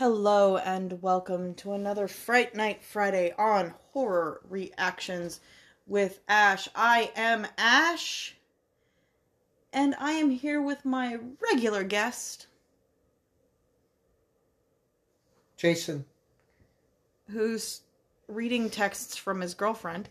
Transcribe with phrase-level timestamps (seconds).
[0.00, 5.42] Hello and welcome to another Fright Night Friday on Horror Reactions
[5.86, 6.70] with Ash.
[6.74, 8.34] I am Ash,
[9.74, 11.18] and I am here with my
[11.52, 12.46] regular guest,
[15.58, 16.06] Jason.
[17.28, 17.82] who's
[18.26, 20.08] reading texts from his girlfriend.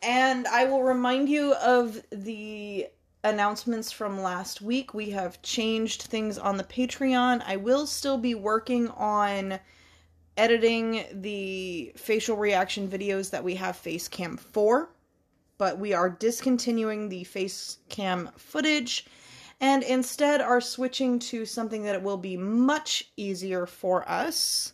[0.00, 2.86] And I will remind you of the
[3.24, 4.94] announcements from last week.
[4.94, 7.42] We have changed things on the Patreon.
[7.46, 9.58] I will still be working on
[10.36, 14.90] editing the facial reaction videos that we have face cam for,
[15.58, 19.06] but we are discontinuing the face cam footage
[19.60, 24.72] and instead are switching to something that it will be much easier for us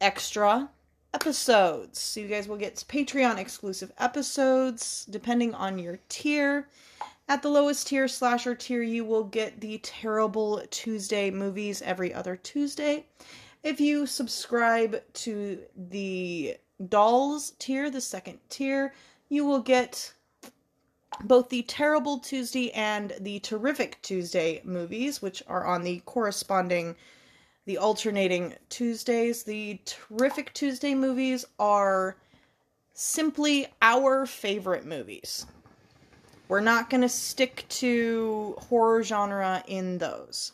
[0.00, 0.70] extra
[1.12, 2.00] episodes.
[2.00, 6.68] So you guys will get Patreon exclusive episodes depending on your tier.
[7.32, 12.36] At the lowest tier, slasher tier, you will get the terrible Tuesday movies every other
[12.36, 13.06] Tuesday.
[13.62, 16.58] If you subscribe to the
[16.90, 18.92] dolls tier, the second tier,
[19.30, 20.12] you will get
[21.24, 26.96] both the terrible Tuesday and the terrific Tuesday movies, which are on the corresponding
[27.64, 29.44] the alternating Tuesdays.
[29.44, 32.18] The terrific Tuesday movies are
[32.92, 35.46] simply our favorite movies.
[36.48, 40.52] We're not going to stick to horror genre in those.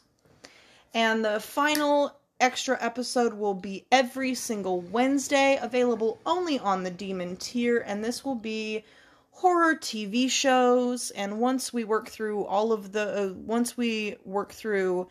[0.95, 7.37] And the final extra episode will be every single Wednesday, available only on the Demon
[7.37, 8.85] tier, and this will be
[9.31, 11.11] horror TV shows.
[11.11, 15.09] And once we work through all of the, uh, once we work through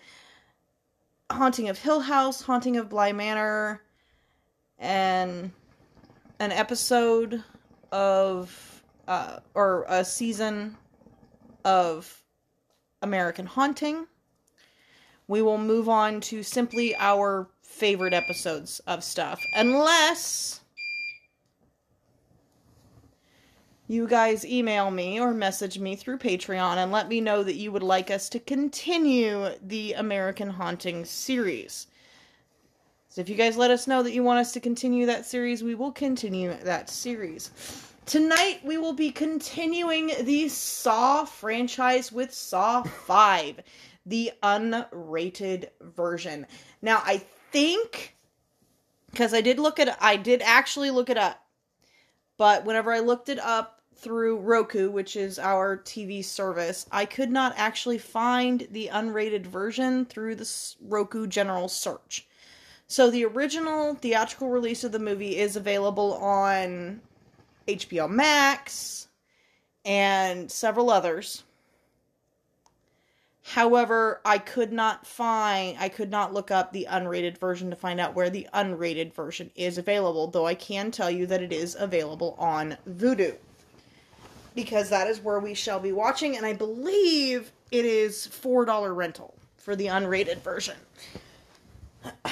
[1.30, 3.82] Haunting of Hill House, Haunting of Bly Manor,
[4.80, 5.52] and
[6.40, 7.44] an episode
[7.92, 8.77] of,
[9.08, 10.78] uh, or a season
[11.64, 12.24] of
[13.02, 14.08] American Haunting,
[15.28, 19.40] we will move on to simply our favorite episodes of stuff.
[19.56, 20.62] Unless
[23.88, 27.72] you guys email me or message me through Patreon and let me know that you
[27.72, 31.88] would like us to continue the American Haunting series.
[33.10, 35.64] So if you guys let us know that you want us to continue that series,
[35.64, 37.52] we will continue that series.
[38.08, 43.60] Tonight we will be continuing the Saw franchise with Saw 5,
[44.06, 46.48] the unrated version.
[46.82, 47.18] Now I
[47.52, 48.16] think
[49.12, 51.44] because I did look at I did actually look it up.
[52.38, 57.30] But whenever I looked it up through Roku, which is our TV service, I could
[57.30, 62.26] not actually find the unrated version through the Roku general search.
[62.88, 67.02] So the original theatrical release of the movie is available on
[67.68, 69.08] HBO Max
[69.86, 71.44] and several others.
[73.44, 78.00] However, I could not find, I could not look up the unrated version to find
[78.00, 81.76] out where the unrated version is available, though I can tell you that it is
[81.80, 83.38] available on Vudu
[84.58, 88.92] because that is where we shall be watching, and I believe it is four dollar
[88.92, 90.76] rental for the unrated version.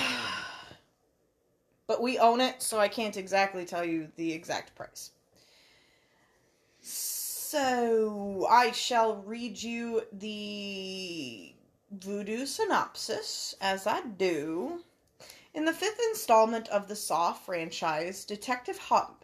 [1.87, 5.11] but we own it, so I can't exactly tell you the exact price.
[7.57, 11.53] So I shall read you the
[11.97, 14.83] Vudu synopsis as I do.
[15.53, 18.77] In the fifth installment of the Saw franchise, Detective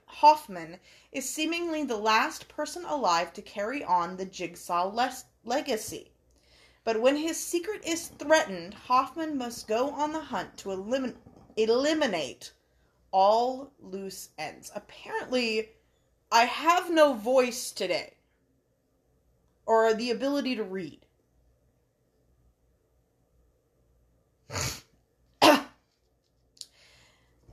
[0.06, 0.80] Hoffman
[1.12, 6.14] is seemingly the last person alive to carry on the Jigsaw les- legacy.
[6.86, 11.18] But when his secret is threatened, Hoffman must go on the hunt to elim-
[11.58, 12.54] eliminate
[13.12, 14.72] all loose ends.
[14.74, 15.72] Apparently,
[16.32, 18.14] I have no voice today
[19.66, 21.00] or the ability to read.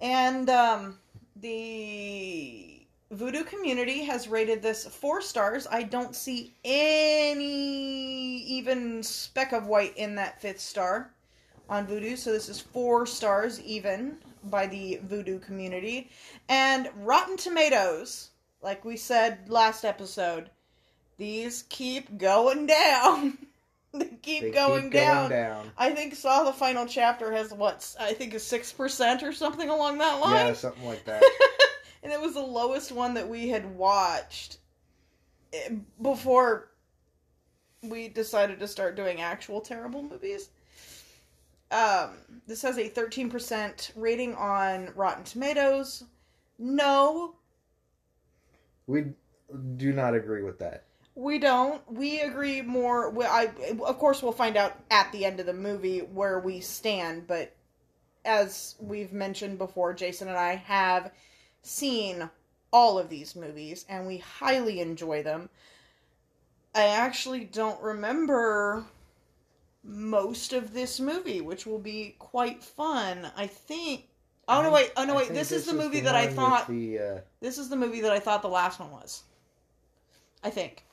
[0.00, 0.98] and um,
[1.36, 2.78] the
[3.12, 5.66] Vudu community has rated this four stars.
[5.70, 11.10] I don't see any even speck of white in that fifth star
[11.68, 16.10] on Vudu, so this is four stars even by the Vudu community.
[16.48, 18.30] And Rotten Tomatoes,
[18.62, 20.50] like we said last episode,
[21.18, 23.38] these keep going down.
[23.94, 25.28] they keep, They going, keep down.
[25.30, 25.72] going down.
[25.76, 29.68] I think Saw the final chapter has what I think is six percent or something
[29.68, 30.46] along that line.
[30.48, 31.22] Yeah, something like that.
[32.02, 34.58] and it was the lowest one that we had watched
[35.52, 35.70] eh,
[36.00, 36.70] before
[37.82, 40.50] we decided to start doing actual terrible movies.
[41.70, 42.10] Um,
[42.46, 46.04] this has a 13% rating on Rotten Tomatoes.
[46.58, 47.34] No.
[48.86, 49.04] we
[49.76, 50.84] do not agree with that.
[51.18, 51.82] We don't.
[51.90, 53.10] We agree more.
[53.10, 53.50] we- I,
[53.84, 57.26] of course, we'll find out at the end of the movie where we stand.
[57.26, 57.56] But
[58.24, 61.10] as we've mentioned before, Jason and I have
[61.60, 62.30] seen
[62.72, 65.48] all of these movies, and we highly enjoy them.
[66.72, 68.84] I actually don't remember
[69.82, 73.28] most of this movie, which will be quite fun.
[73.36, 74.06] I think.
[74.46, 74.70] Oh no!
[74.70, 74.92] Wait!
[74.96, 75.16] Oh no!
[75.16, 75.26] Wait!
[75.26, 76.68] think This is the movie the that I thought.
[76.68, 79.24] The, uh, This is the movie that I thought the last one was.
[80.44, 80.84] I think.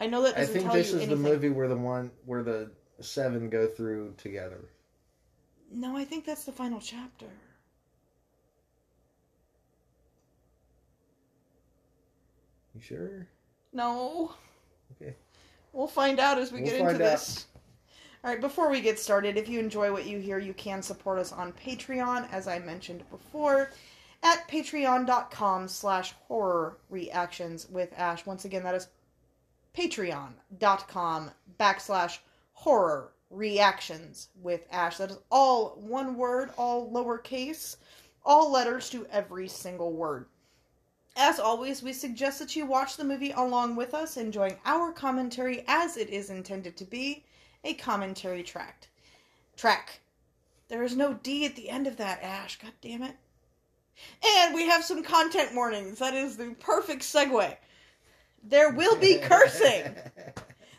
[0.00, 1.22] I know that I think this is anything.
[1.22, 4.60] the movie where the one where the seven go through together.
[5.72, 7.26] No, I think that's the final chapter.
[12.74, 13.26] You sure?
[13.72, 14.34] No.
[14.92, 15.14] Okay.
[15.72, 17.10] We'll find out as we We'll get into find out.
[17.10, 17.46] this.
[18.24, 21.18] All right, before we get started, if you enjoy what you hear, you can support
[21.18, 23.70] us on Patreon, as I mentioned before,
[24.22, 28.26] at patreon.com slash horror reactions with Ash.
[28.26, 28.88] Once again, that is
[29.78, 31.30] patreon.com
[31.60, 32.18] backslash
[32.52, 34.96] horror reactions with Ash.
[34.96, 37.76] That is all one word, all lowercase,
[38.24, 40.26] all letters to every single word.
[41.16, 45.64] As always, we suggest that you watch the movie along with us, enjoying our commentary
[45.68, 47.24] as it is intended to be
[47.62, 48.88] a commentary tract.
[49.56, 50.00] Track.
[50.66, 52.58] There is no D at the end of that, Ash.
[52.58, 53.14] God damn it.
[54.24, 56.00] And we have some content warnings.
[56.00, 57.56] That is the perfect segue.
[58.42, 59.94] There will be cursing.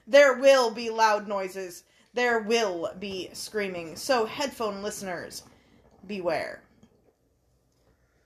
[0.08, 1.84] There will be loud noises.
[2.14, 3.96] There will be screaming.
[3.96, 5.44] So, headphone listeners,
[6.08, 6.64] beware.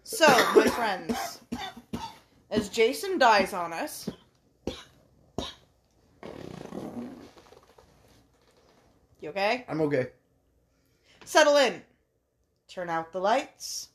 [0.04, 1.40] So, my friends,
[2.50, 4.10] as Jason dies on us,
[9.20, 9.66] you okay?
[9.68, 10.10] I'm okay.
[11.26, 11.82] Settle in.
[12.68, 13.90] Turn out the lights.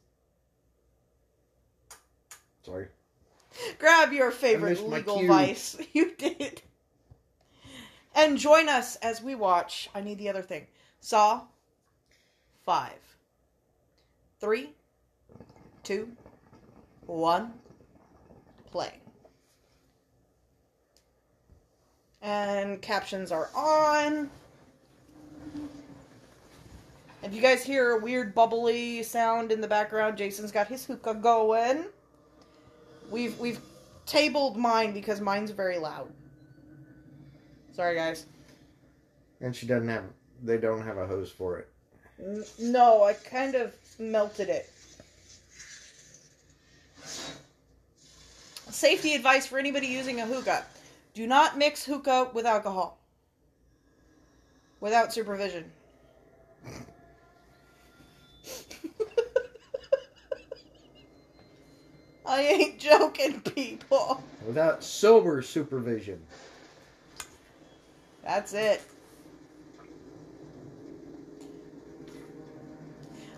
[2.62, 2.88] Sorry.
[3.78, 5.76] Grab your favorite legal vice.
[5.92, 6.62] You did.
[8.14, 9.88] And join us as we watch.
[9.94, 10.66] I need the other thing.
[11.00, 11.42] Saw.
[12.64, 12.98] Five.
[14.40, 14.70] Three.
[18.70, 18.92] Play.
[22.20, 24.30] And captions are on.
[27.22, 31.14] If you guys hear a weird bubbly sound in the background, Jason's got his hookah
[31.14, 31.84] going.
[33.10, 33.60] We've we've
[34.06, 36.12] tabled mine because mine's very loud.
[37.72, 38.26] Sorry, guys.
[39.40, 40.04] And she doesn't have.
[40.42, 41.68] They don't have a hose for it.
[42.20, 44.70] N- no, I kind of melted it.
[48.70, 50.64] Safety advice for anybody using a hookah:
[51.14, 52.98] Do not mix hookah with alcohol
[54.80, 55.70] without supervision.
[62.28, 64.22] I ain't joking, people.
[64.46, 66.20] Without sober supervision.
[68.22, 68.82] That's it.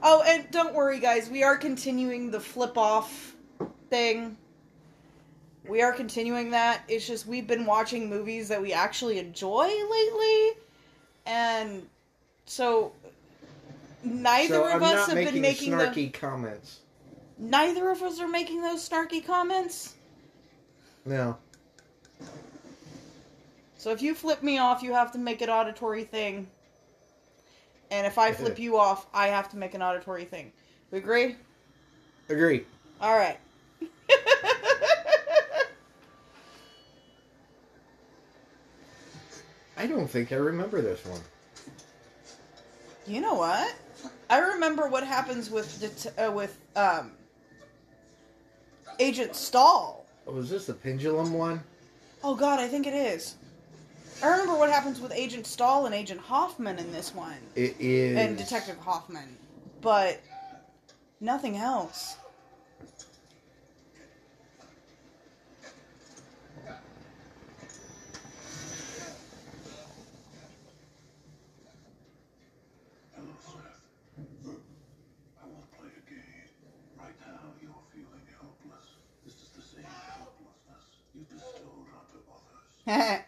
[0.03, 1.31] Oh, and don't worry, guys.
[1.31, 3.37] We are continuing the flip off
[3.91, 4.37] thing.
[5.69, 6.83] We are continuing that.
[6.89, 10.51] It's just we've been watching movies that we actually enjoy lately.
[11.27, 11.87] And
[12.47, 12.93] so
[14.03, 16.81] neither so of I'm us have making been making the snarky comments.
[17.41, 19.95] Neither of us are making those snarky comments.
[21.05, 21.37] No.
[23.79, 26.47] So if you flip me off, you have to make an auditory thing.
[27.91, 30.53] And if I flip you off, I have to make an auditory thing.
[30.91, 31.37] We agree?
[32.29, 32.65] Agree.
[33.01, 33.39] All right.
[39.77, 41.21] I don't think I remember this one.
[43.07, 43.75] you know what?
[44.29, 47.13] I remember what happens with det- uh, with um
[49.01, 50.05] Agent Stahl.
[50.27, 51.63] Oh, is this the pendulum one?
[52.23, 53.37] Oh god, I think it is.
[54.23, 57.39] I remember what happens with Agent Stahl and Agent Hoffman in this one.
[57.57, 58.19] It is.
[58.19, 59.37] And Detective Hoffman.
[59.81, 60.21] But
[61.21, 62.17] nothing else.
[73.17, 73.81] Hello, Seth.
[75.41, 76.49] I won't play a game.
[76.99, 78.87] Right now, you're feeling helpless.
[79.25, 82.69] This is the same helplessness you bestowed onto others.
[82.80, 83.23] But now,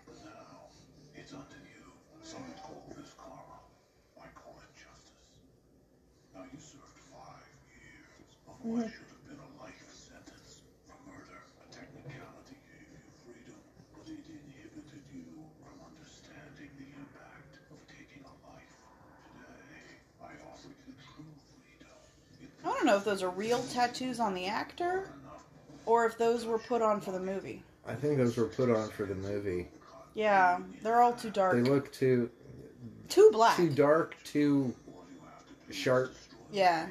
[6.50, 6.59] you.
[6.59, 11.47] Served five years of what should have been a life sentence for murder.
[11.62, 13.59] A technicality gave you freedom,
[13.95, 15.31] but it inhibited you
[15.62, 18.75] from understanding the impact of taking a life.
[19.38, 20.35] Today, I.
[22.64, 25.09] I don't know if those are real tattoos on the actor
[25.87, 27.62] or if those were put on for the movie.
[27.86, 29.68] I think those were put on for the movie.
[30.14, 31.54] Yeah, they're all too dark.
[31.54, 32.30] They look too
[33.08, 33.56] too black.
[33.56, 34.74] too dark, too
[35.70, 36.14] sharp.
[36.50, 36.86] Yeah.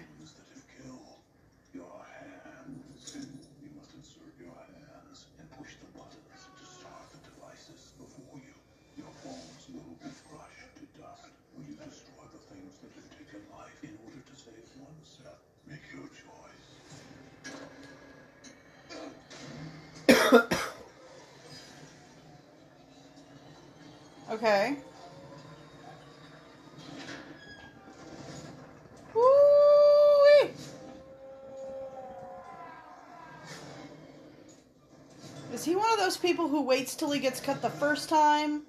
[36.42, 38.64] People who waits till he gets cut the first time?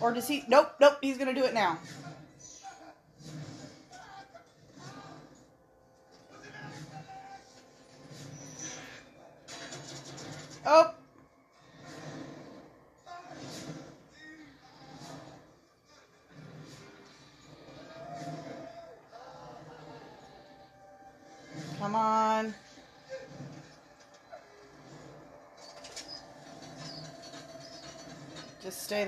[0.00, 0.44] Or does he.
[0.46, 1.78] Nope, nope, he's gonna do it now.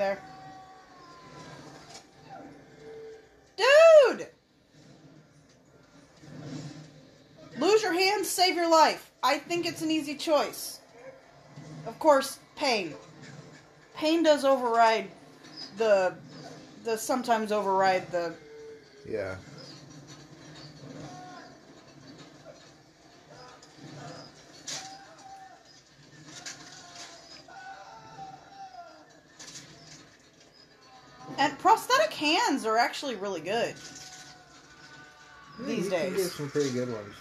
[0.00, 0.18] There.
[3.58, 4.28] Dude!
[7.58, 9.10] Lose your hands, save your life.
[9.22, 10.80] I think it's an easy choice.
[11.86, 12.94] Of course, pain.
[13.94, 15.10] Pain does override
[15.76, 16.14] the
[16.84, 18.32] the sometimes override the
[19.06, 19.36] Yeah.
[32.60, 33.74] Hands are actually really good.
[35.60, 36.16] These you can days.
[36.16, 37.14] get some pretty good ones.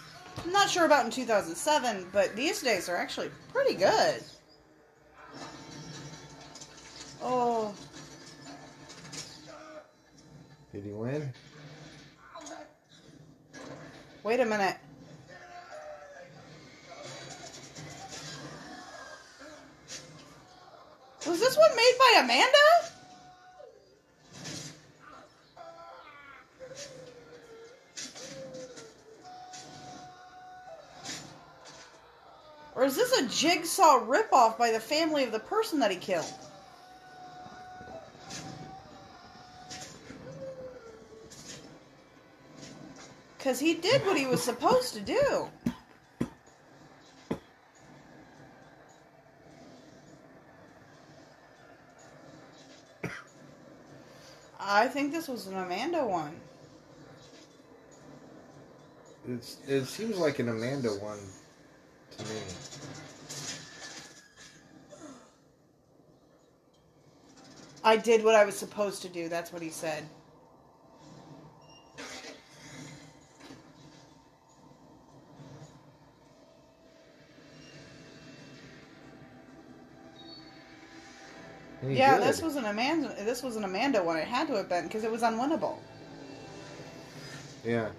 [0.43, 4.21] I'm not sure about in 2007, but these days are actually pretty good.
[7.21, 7.73] Oh,
[10.73, 11.33] Did he win?
[14.23, 14.75] wait a minute.
[33.39, 36.25] Jigsaw ripoff by the family of the person that he killed?
[43.37, 45.47] Because he did what he was supposed to do.
[54.59, 56.35] I think this was an Amanda one.
[59.27, 61.19] It's it seems like an Amanda one
[62.17, 62.41] to me.
[67.89, 69.29] I did what I was supposed to do.
[69.29, 70.03] That's what he said.
[81.81, 82.27] He yeah, did.
[82.27, 83.15] this was an Amanda.
[83.25, 84.17] This was an Amanda one.
[84.17, 85.77] It had to have been because it was unwinnable.
[87.65, 87.89] Yeah.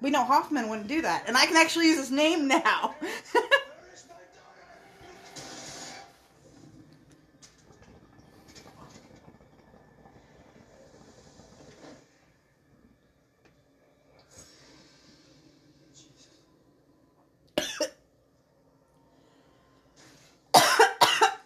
[0.00, 2.96] We know Hoffman wouldn't do that, and I can actually use his name now.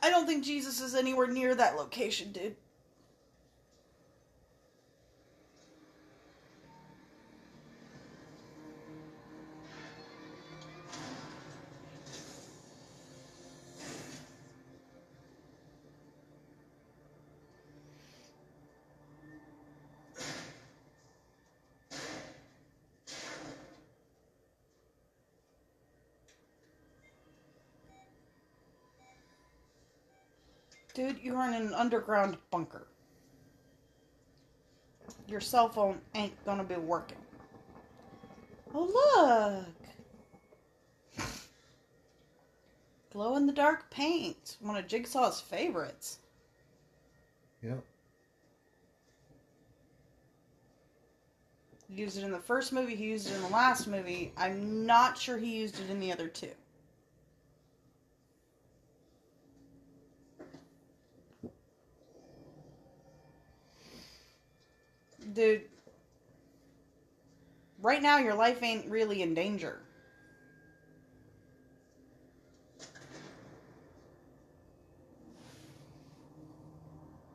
[0.07, 2.57] I don't think Jesus is anywhere near that location, dude.
[30.97, 32.87] Dude, you're in an underground bunker.
[35.29, 37.19] Your cell phone ain't gonna be working.
[38.75, 39.67] Oh,
[41.19, 41.27] look!
[43.13, 44.57] Glow in the dark paint.
[44.61, 46.21] One of Jigsaw's favorites.
[47.63, 47.85] Yep.
[51.91, 54.33] He used it in the first movie, he used it in the last movie.
[54.39, 56.53] I'm not sure he used it in the other two.
[65.37, 65.61] dude,
[67.83, 69.81] right now your life ain't really in danger.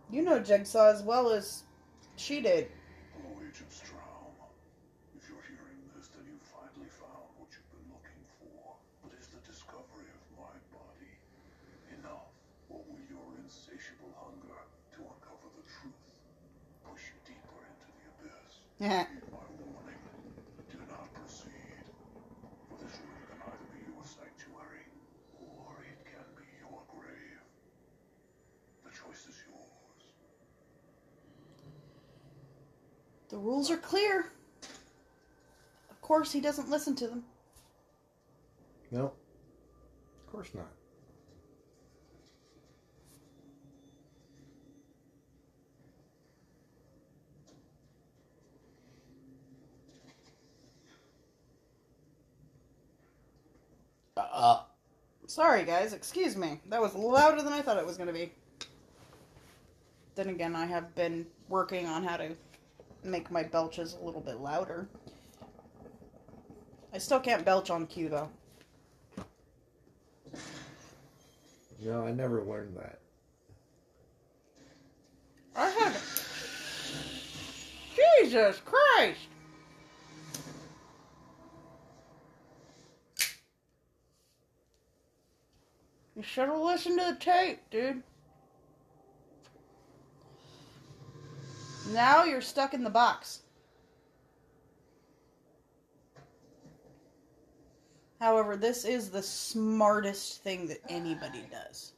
[0.10, 1.64] You know Jigsaw as well as
[2.18, 2.70] she did.
[18.82, 19.08] Yours.
[33.30, 34.26] The rules are clear.
[35.90, 37.24] Of course, he doesn't listen to them.
[38.92, 39.06] No.
[39.06, 40.68] Of course not.
[54.42, 54.64] Uh,
[55.28, 55.94] sorry, guys.
[55.94, 56.60] Excuse me.
[56.70, 58.32] That was louder than I thought it was going to be.
[60.16, 62.36] Then again, I have been working on how to
[63.04, 64.88] make my belches a little bit louder.
[66.92, 68.30] I still can't belch on cue, though.
[71.84, 73.00] No, I never learned that.
[75.56, 75.96] I had.
[77.96, 79.20] Jesus Christ!
[86.22, 88.04] You should have listened to the tape, dude.
[91.90, 93.42] Now you're stuck in the box.
[98.20, 101.94] However, this is the smartest thing that anybody does.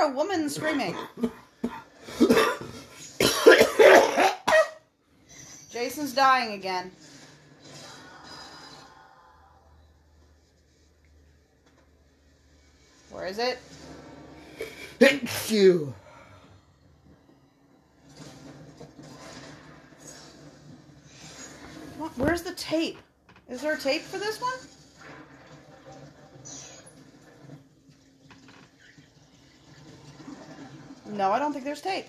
[0.00, 0.96] A woman screaming?
[5.70, 6.90] Jason's dying again.
[13.10, 13.58] Where is it?
[14.98, 15.94] Thank you.
[21.98, 22.98] What- Where's the tape?
[23.48, 24.58] Is there a tape for this one?
[31.08, 32.06] No, I don't think there's tape.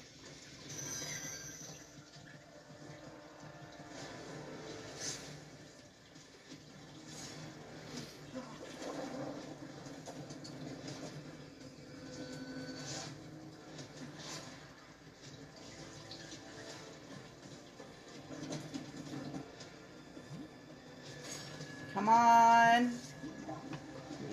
[21.93, 22.91] Come on.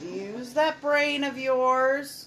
[0.02, 2.25] Use that brain of yours.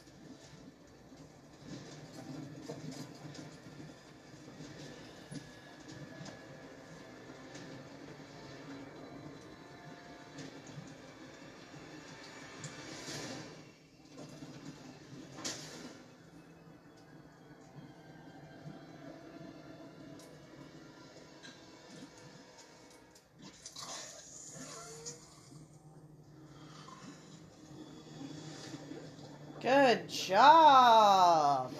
[30.29, 31.71] Job.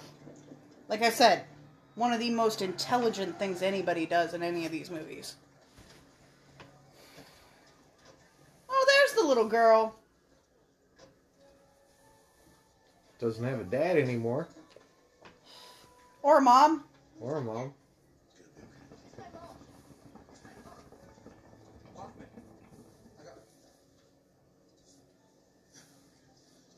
[0.88, 1.44] Like I said,
[1.94, 5.36] one of the most intelligent things anybody does in any of these movies.
[8.68, 9.94] Oh, there's the little girl.
[13.20, 14.48] Doesn't have a dad anymore.
[16.22, 16.84] Or a mom.
[17.20, 17.74] Or a mom.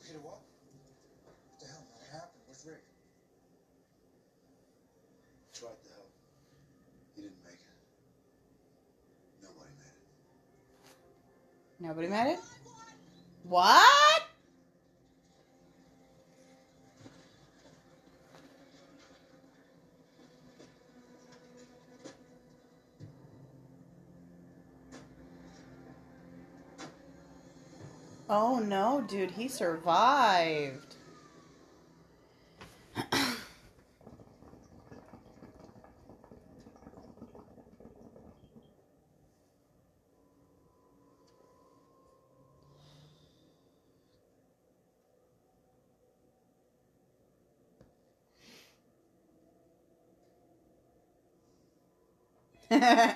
[0.05, 0.41] Peter, what?
[1.25, 1.99] What the hell, man?
[1.99, 2.43] What happened?
[2.47, 2.83] Where's Rick?
[5.62, 6.11] Tried to help.
[7.14, 7.61] He didn't make it.
[9.40, 11.79] Nobody made it.
[11.79, 12.40] Nobody made it?
[13.44, 14.22] What?
[28.29, 30.92] Oh no, dude, he survived.
[52.83, 53.14] Huh?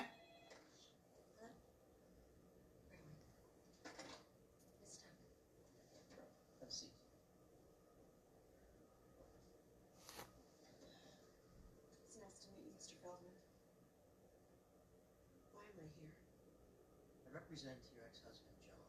[17.33, 18.79] represent your ex-husband John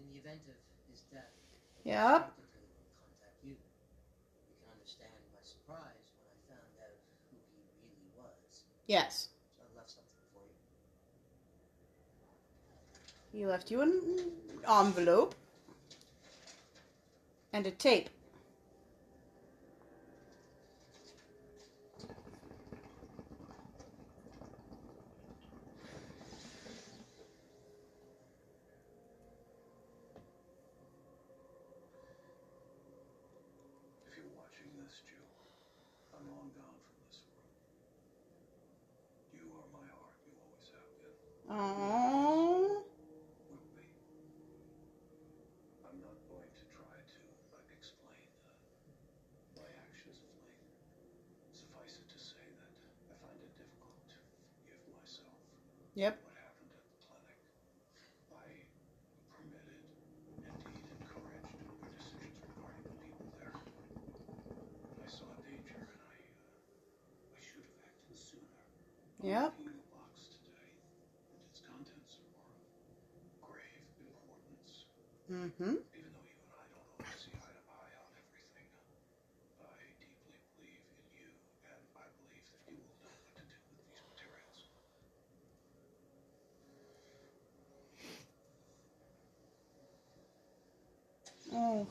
[0.00, 0.56] in the event of
[0.88, 1.34] his death.
[1.84, 2.32] Yep.
[2.32, 3.56] Contact you.
[3.56, 6.96] You can understand my surprise when I found out
[7.28, 8.68] who he really was.
[8.86, 9.28] Yes.
[13.32, 14.32] He left you an
[14.68, 15.34] envelope
[17.52, 18.08] and a tape.
[34.08, 35.30] If you're watching this, Jill,
[36.16, 37.54] I'm long gone from this world.
[39.32, 40.16] You are my heart.
[40.26, 41.14] You always have been.
[41.54, 42.82] Aww.
[43.48, 43.86] Will be.
[45.86, 47.20] I'm not going to try to
[47.56, 48.52] uh, explain uh,
[49.56, 50.60] my actions of late.
[51.56, 52.72] Suffice it to say that
[53.08, 54.18] I find it difficult to
[54.60, 55.40] forgive myself.
[55.96, 56.14] Yep.
[56.20, 57.40] What happened at the clinic?
[58.30, 58.68] I
[59.32, 59.82] permitted,
[60.30, 63.56] indeed encouraged, your decisions regarding the people there.
[63.56, 68.62] I saw danger and I, uh, I should have acted sooner.
[69.26, 69.58] Yep.
[69.58, 70.70] Opening the box today
[71.34, 74.86] and its contents are of grave importance.
[75.26, 75.82] Mm-hmm.
[75.98, 78.70] Even though you and I don't always see eye to eye on everything,
[79.66, 81.26] I deeply believe in you,
[81.66, 84.70] and I believe that you will know what to do with these materials.
[91.70, 91.86] Oh.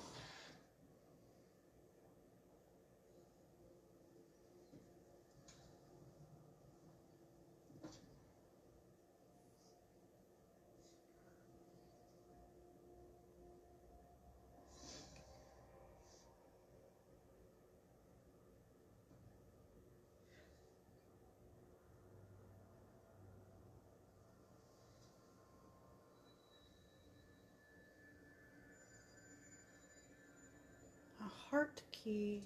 [31.22, 32.44] A heart key.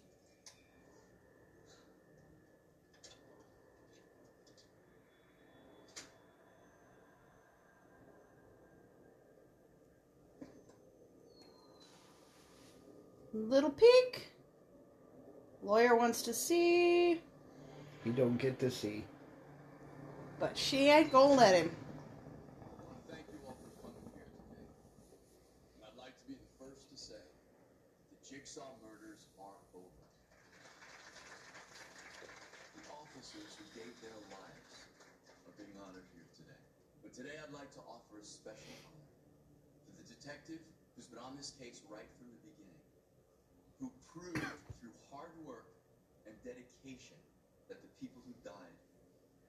[13.33, 14.27] Little peek.
[15.63, 17.21] Lawyer wants to see,
[18.03, 19.03] You don't get to see.
[20.39, 21.69] but she ain't gonna let him.
[21.69, 24.65] I want to thank you all for coming here today.
[25.77, 27.21] And I'd like to be the first to say
[28.09, 29.85] the Jigsaw murders aren't over.
[32.73, 32.81] The
[33.75, 34.75] their lives
[35.47, 36.61] are being honored here today.
[36.99, 39.07] But today I'd like to offer a special honor
[39.87, 40.59] to the detective
[40.95, 42.83] who's been on this case right from the beginning,
[43.79, 44.43] who proved
[44.83, 45.71] through hard work
[46.27, 47.15] and dedication
[47.71, 48.77] that the people who died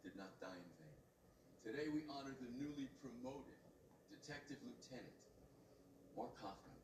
[0.07, 0.99] did not die in vain.
[1.67, 3.59] Today we honor the newly promoted
[4.11, 5.19] Detective Lieutenant
[6.15, 6.79] Mark Hoffman.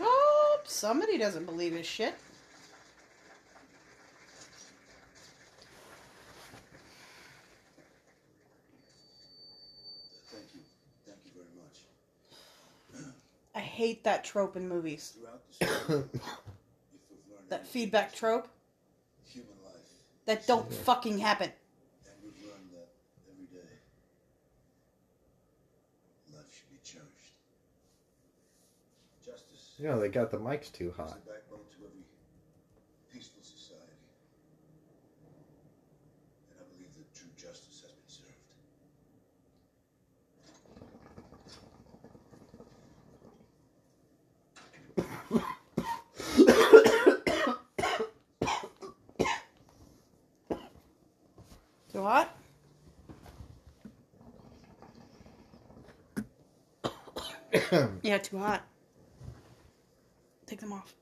[0.00, 2.14] Oh, somebody doesn't believe his shit.
[10.30, 10.60] Thank you.
[11.06, 13.14] Thank you very much.
[13.58, 15.14] I hate that trope in movies.
[15.18, 16.20] Throughout the story, if
[17.10, 18.46] we've learned That feedback trope
[19.26, 19.74] human life,
[20.26, 21.50] that don't fucking happen.
[22.06, 22.88] and we've learned that
[23.28, 23.66] every day,
[26.32, 27.34] life should be cherished.
[29.26, 31.08] Justice You know, they got the mics too hot.
[31.24, 32.04] the backbone to every
[33.12, 33.98] peaceful society.
[36.52, 38.38] And I believe that true justice has been served.
[52.02, 52.36] Hot?
[58.02, 58.62] yeah, too hot.
[60.46, 60.94] Take them off.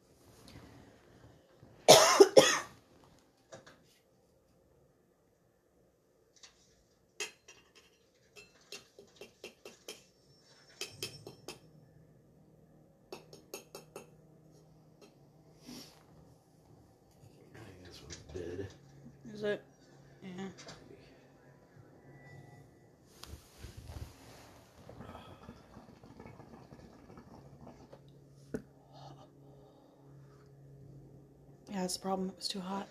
[31.86, 32.30] that's the problem.
[32.30, 32.88] It was too hot.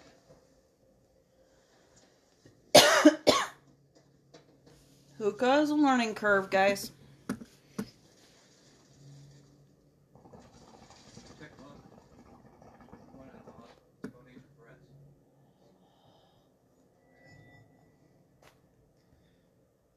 [5.20, 6.94] Hookahs a learning curve, guys.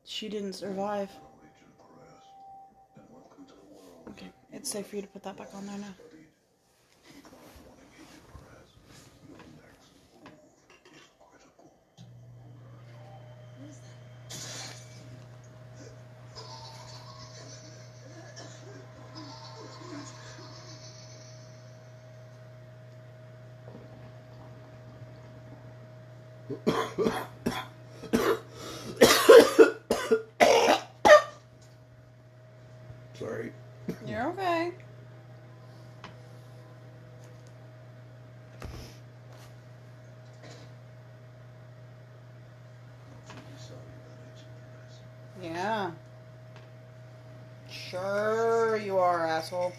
[0.02, 1.10] She didn't survive.
[4.08, 5.94] Okay, it's safe for you to put that back on there now.
[33.18, 33.52] Sorry.
[34.06, 34.72] You're okay.
[45.42, 45.90] Yeah.
[47.70, 49.72] Sure you are, asshole.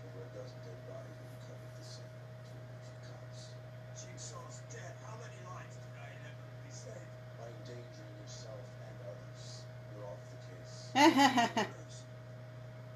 [0.05, 2.23] Over a dozen dead bodies were recovered this summer.
[2.47, 3.51] Two of the cops.
[3.99, 4.95] Jigsaw's dead.
[5.03, 7.09] How many lives did I inevitably save?
[7.35, 10.93] By endangering yourself and others, you're off the case.
[10.93, 12.05] Yours.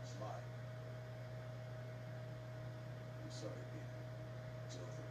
[0.06, 0.46] It's mine.
[3.26, 4.06] I'm sorry, Peter.
[4.70, 5.02] It's over.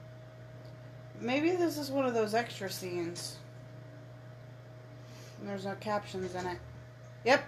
[1.19, 3.37] Maybe this is one of those extra scenes.
[5.39, 6.59] And there's no captions in it.
[7.27, 7.45] Yep.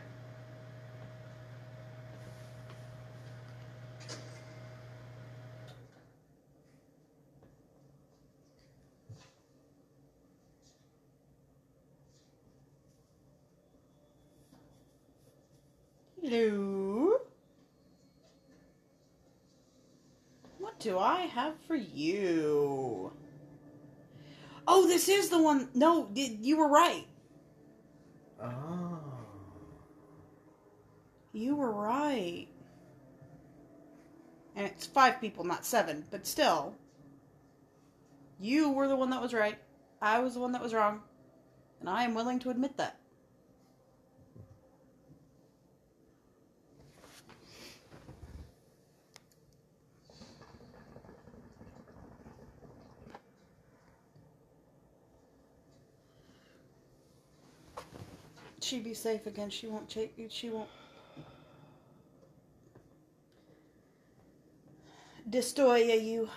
[16.20, 17.16] Hello.
[20.58, 23.10] What do I have for you?
[24.98, 25.68] This is the one.
[25.74, 27.06] No, you were right.
[28.42, 28.98] Oh.
[31.32, 32.48] You were right.
[34.56, 36.74] And it's five people, not seven, but still.
[38.40, 39.56] You were the one that was right.
[40.02, 41.02] I was the one that was wrong.
[41.78, 42.97] And I am willing to admit that.
[58.68, 59.48] She be safe again.
[59.48, 60.28] She won't take you.
[60.28, 60.68] She won't
[65.30, 66.28] destroy you.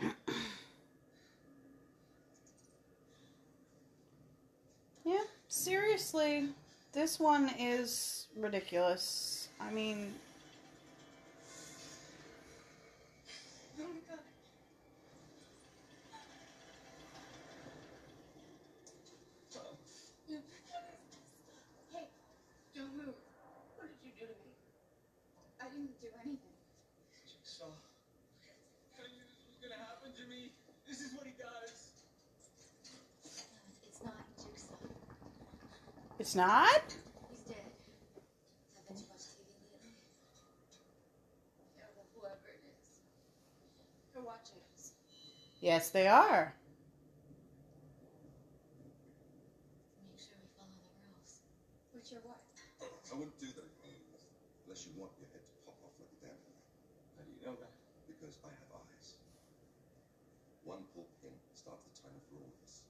[5.04, 5.18] Yeah,
[5.48, 6.48] seriously.
[6.92, 9.37] This one is ridiculous.
[9.60, 10.14] I mean,
[13.78, 13.94] Hey, Jomo,
[19.66, 20.82] what did you Don't you call
[21.92, 22.06] Hey,
[22.74, 23.16] don't move.
[23.76, 24.52] What did you do to me?
[25.60, 26.58] I didn't do anything.
[27.26, 27.72] Jigsaw.
[28.98, 30.52] I knew this was gonna happen to me.
[30.86, 32.04] This is what he does.
[32.92, 33.46] No, it's,
[33.86, 34.76] it's not Jigsaw.
[36.18, 36.84] it's not?
[37.30, 37.72] He's dead.
[38.76, 39.96] Have been you watch TV lately?
[41.78, 42.84] Yeah, well, whoever it is.
[45.60, 46.54] Yes, they are.
[50.06, 51.42] Make sure we follow the rules.
[51.92, 52.38] Which are what?
[52.78, 53.66] I wouldn't do that
[54.64, 56.62] unless you want your head to pop off like a damn thing.
[57.18, 57.74] How do you know that?
[58.06, 59.18] Because I have eyes.
[60.62, 62.86] One pull pin starts the timer for all of us.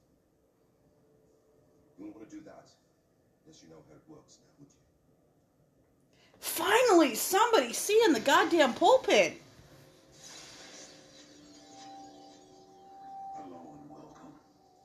[1.96, 2.68] You wouldn't want to do that
[3.48, 4.84] unless you know how it works now, would you?
[6.36, 9.40] Finally, somebody seeing the goddamn pulpit.
[13.38, 14.34] Hello and welcome.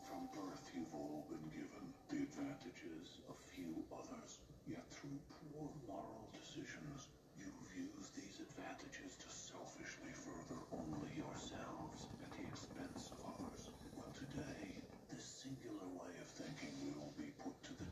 [0.05, 4.39] From birth, you've all been given the advantages of few others.
[4.65, 12.31] Yet through poor moral decisions, you've used these advantages to selfishly further only yourselves at
[12.33, 13.69] the expense of others.
[13.93, 14.81] Well, today,
[15.13, 17.89] this singular way of thinking will be put to the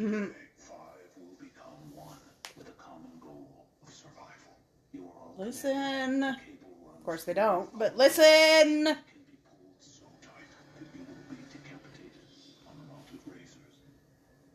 [0.00, 0.32] Mm-hmm.
[0.32, 2.16] Today, five will become one
[2.56, 4.56] with a common goal of survival.
[4.96, 6.24] You are all Listen.
[6.24, 6.56] connected.
[6.56, 8.24] Cable runs Of course they don't, but listen.
[8.24, 10.48] can be pulled so tight
[10.80, 12.24] that you will be decapitated
[12.64, 13.76] on the mounted razors.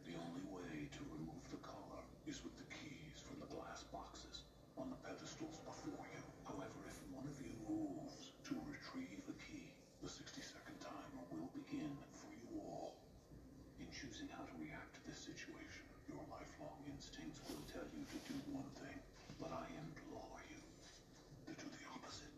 [0.09, 4.49] The only way to remove the collar is with the keys from the glass boxes
[4.81, 6.25] on the pedestals before you.
[6.49, 9.69] However, if one of you moves to retrieve the key,
[10.01, 12.97] the 60 second timer will begin for you all.
[13.77, 18.17] In choosing how to react to this situation, your lifelong instincts will tell you to
[18.23, 18.95] do one thing,
[19.35, 20.55] but I implore you
[21.43, 22.31] to do the opposite.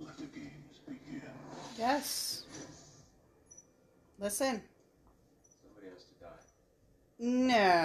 [0.00, 1.28] Let the games begin.
[1.78, 2.44] Yes.
[4.24, 4.56] Listen.
[5.44, 6.40] Somebody has to die.
[7.20, 7.76] No.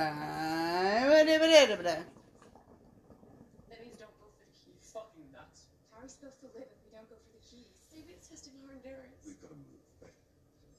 [1.12, 1.28] That
[3.84, 4.88] means don't go for the keys.
[4.96, 5.68] Fucking nuts.
[5.92, 7.68] How are we supposed to live if we don't go for the keys?
[7.92, 9.20] Maybe it's testing our endurance.
[9.28, 10.16] We've got to move, Beck.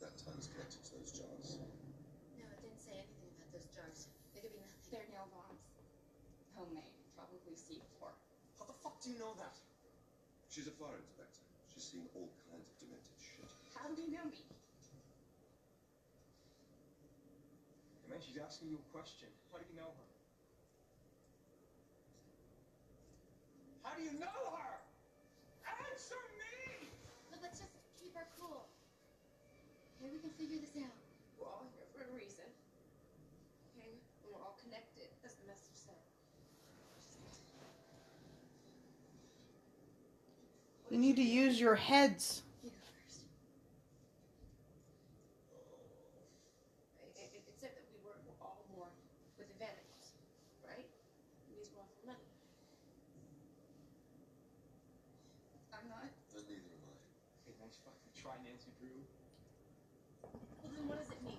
[0.01, 1.61] That time's connected to those jars.
[1.61, 4.09] No, it didn't say anything about those jars.
[4.33, 4.81] They could be nothing.
[4.89, 5.61] They're nail bombs.
[6.57, 8.09] Oh, Homemade, probably C4.
[8.57, 9.61] How the fuck do you know that?
[10.49, 11.45] She's a fire inspector.
[11.69, 13.45] She's seen all kinds of demented shit.
[13.77, 14.41] How do you know me?
[18.11, 19.31] Hey, man, she's asking you a question.
[19.53, 20.11] How do you know her?
[23.87, 24.75] How do you know her?
[25.71, 26.91] Answer me!
[27.31, 27.71] Look, let's just
[28.03, 28.67] keep our cool.
[30.03, 30.91] Maybe we can figure this out.
[31.39, 32.51] We're all here for a reason.
[33.79, 33.95] Okay?
[34.27, 36.03] And we're all connected, as the message said.
[40.91, 42.43] You need to use your heads.
[42.67, 43.23] You go first.
[46.99, 48.91] It, it, it said that we were, were all born
[49.39, 50.19] with advantages,
[50.67, 50.83] right?
[50.83, 52.27] And these were all for money.
[55.71, 56.11] I'm not.
[56.11, 56.99] And neither am I.
[57.47, 58.99] Hey, nice fucking try, Nancy Drew.
[60.61, 61.39] Well, then what does it mean?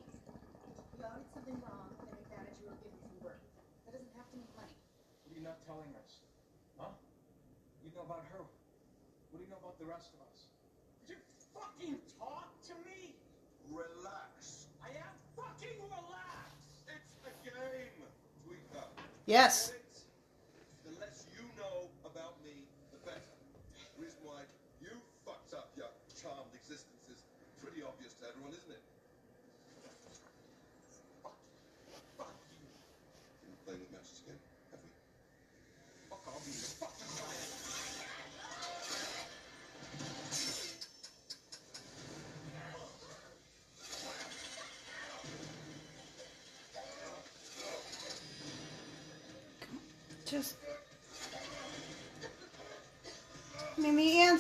[0.96, 3.44] We all did something wrong with an advantage we were given from birth.
[3.84, 4.80] That doesn't have to mean money.
[5.28, 6.20] What are you not telling us?
[6.78, 6.92] Huh?
[7.84, 8.44] You know about her.
[8.44, 10.52] What do you know about the rest of us?
[11.08, 11.22] Would you
[11.56, 13.16] fucking talk to me?
[13.72, 14.68] Relax.
[14.84, 16.92] I am fucking relaxed!
[16.92, 18.04] It's a game,
[18.44, 18.84] Tweaker.
[19.26, 19.72] Yes.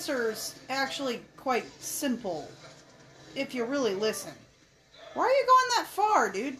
[0.01, 2.49] Answer's actually quite simple.
[3.35, 4.33] If you really listen.
[5.13, 6.57] Why are you going that far, dude?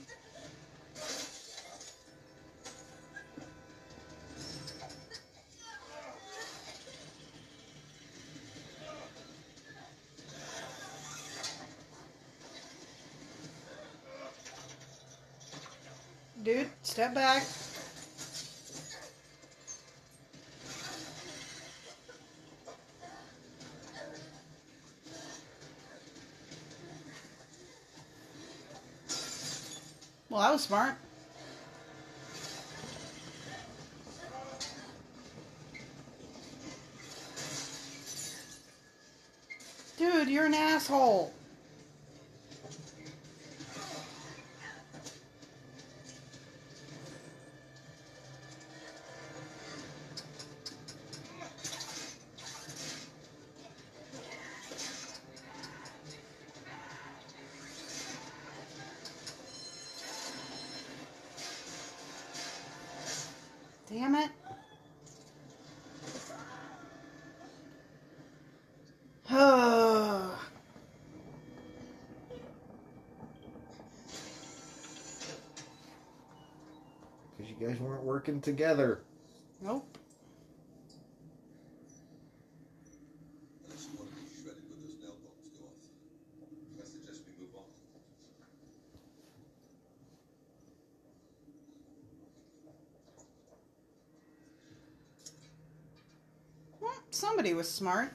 [16.44, 17.44] Dude, step back.
[30.42, 30.96] Well, that was smart.
[40.00, 41.32] Dude, you're an asshole.
[64.02, 64.32] Damn it.
[69.30, 70.40] Oh.
[77.38, 79.04] Because you guys weren't working together.
[97.42, 98.14] Somebody was smart.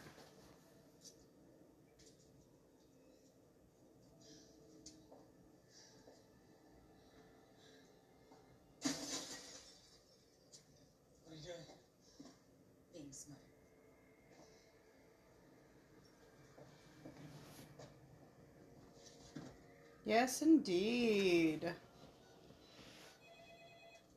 [8.83, 8.93] What
[11.33, 11.59] are you doing?
[12.95, 13.41] Being smart.
[20.05, 21.63] Yes, indeed.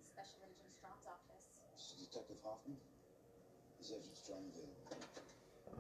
[0.06, 1.50] Special Agent Strahm's office.
[1.76, 2.78] This is Detective Hoffman.
[3.82, 4.76] Is Agent Strahm available?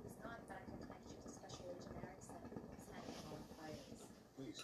[0.02, 2.40] He's not, but I can connect you to Special Agent Erickson.
[2.56, 3.86] He's handling all files.
[4.40, 4.64] Please.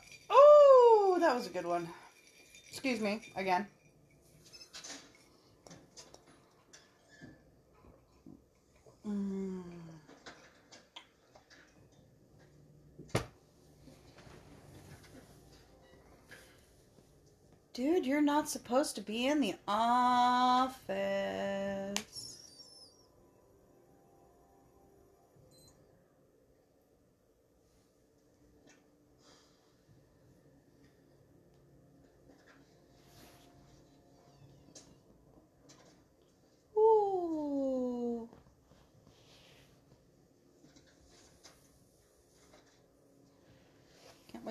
[1.21, 1.87] that was a good one.
[2.69, 3.67] Excuse me, again.
[9.07, 9.61] Mm.
[17.73, 21.50] Dude, you're not supposed to be in the office.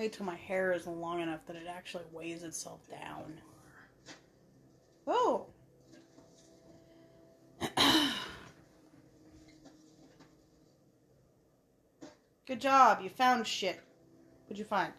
[0.01, 3.39] Wait till my hair is long enough that it actually weighs itself down.
[5.05, 5.45] Oh.
[12.47, 13.01] Good job.
[13.03, 13.79] You found shit.
[14.47, 14.91] What'd you find?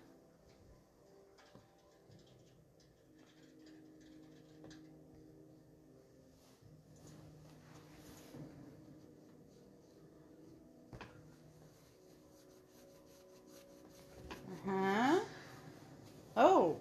[14.67, 15.19] Uh-huh.
[16.37, 16.77] Oh.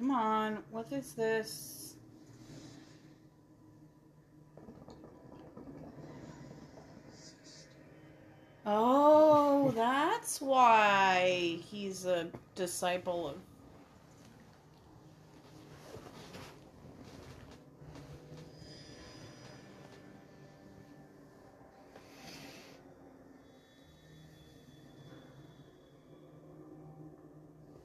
[0.00, 0.58] Come on.
[0.70, 1.94] What is this?
[8.64, 13.36] Oh, that's why he's a disciple of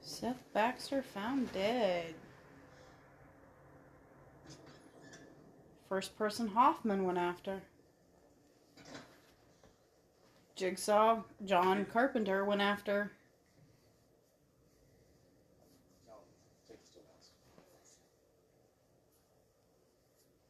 [0.00, 2.14] Seth Baxter found dead.
[5.86, 7.60] First person Hoffman went after.
[10.54, 13.12] Jigsaw John Carpenter went after.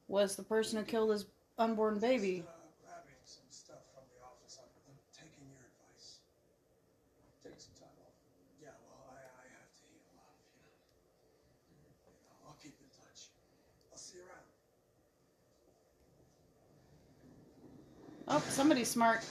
[0.06, 1.26] Was the person who killed his
[1.58, 2.44] unborn baby.
[2.46, 2.52] Uh,
[2.86, 4.56] grabbing some stuff from the office.
[4.62, 6.18] I'm, I'm taking your advice.
[7.42, 8.14] Take some time off.
[8.62, 10.78] Yeah, well, I, I have to heal up, you know.
[11.74, 13.34] You know, I'll keep in touch.
[13.90, 14.46] I'll see you around.
[18.36, 19.24] Oh, somebody's smart.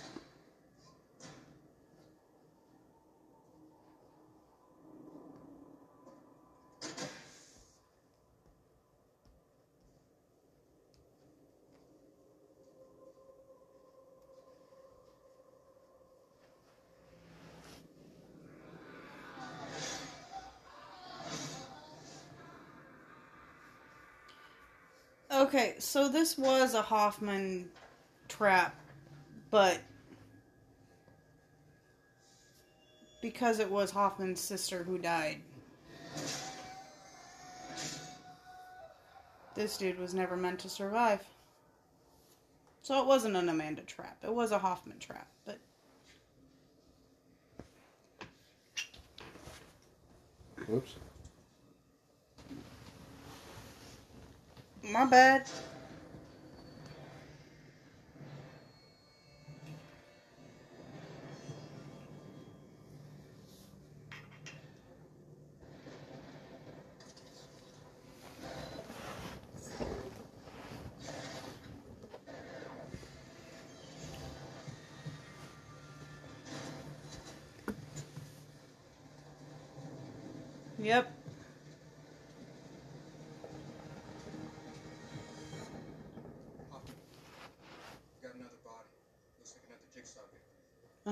[25.32, 27.70] Okay, so this was a Hoffman
[28.28, 28.76] trap,
[29.56, 29.80] but
[33.22, 35.39] because it was Hoffman's sister who died,
[39.53, 41.24] this dude was never meant to survive.
[42.82, 45.58] So it wasn't an Amanda trap, it was a Hoffman trap, but.
[50.68, 50.95] Whoops.
[54.84, 55.47] My bad.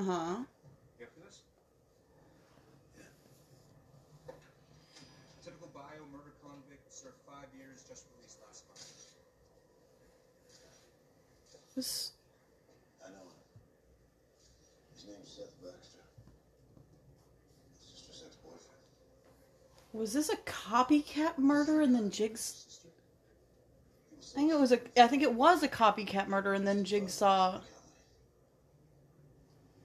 [0.03, 0.43] huh.
[11.75, 12.11] This?
[13.03, 13.23] I know him.
[14.93, 15.97] His name's Seth Baxter.
[17.81, 18.83] His sister's ex-boyfriend.
[19.93, 22.79] Was this a copycat murder and then Jigs?
[24.19, 24.79] I think it was a.
[25.01, 27.61] I think it was a copycat murder, and then Jigsaw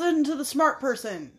[0.00, 1.37] into the smart person.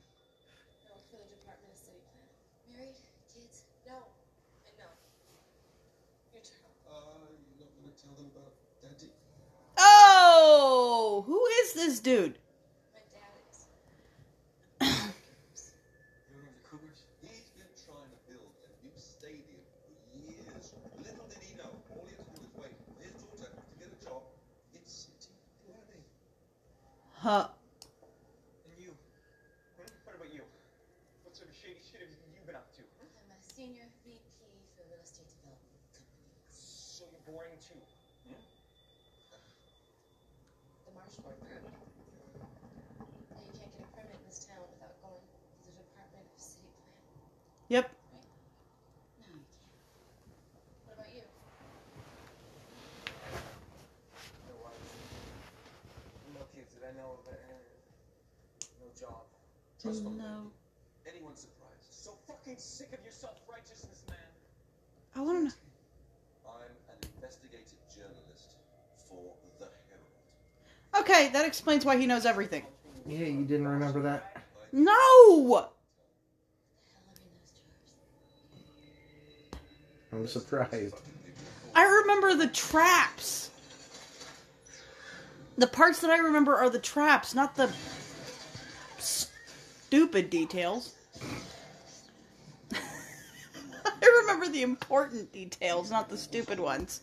[59.90, 60.10] Mm, Trust no.
[60.12, 60.52] Them.
[61.12, 61.92] Anyone surprised?
[61.92, 64.18] So fucking sick of your self-righteousness, man.
[65.16, 65.52] I want to know.
[66.48, 68.56] I'm an investigative journalist
[69.08, 71.04] for the Herald.
[71.04, 72.64] Okay, that explains why he knows everything.
[73.08, 74.44] Yeah, you didn't remember that.
[74.72, 75.70] No.
[80.12, 80.96] I'm surprised.
[81.74, 83.50] I remember the traps.
[85.58, 87.72] The parts that I remember are the traps, not the
[89.90, 90.94] stupid details.
[92.74, 97.02] I remember the important details, not the stupid ones.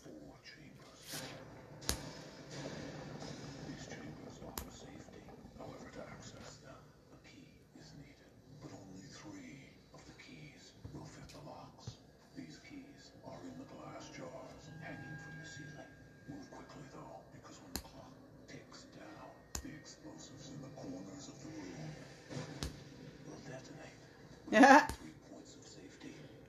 [24.51, 24.87] Yeah.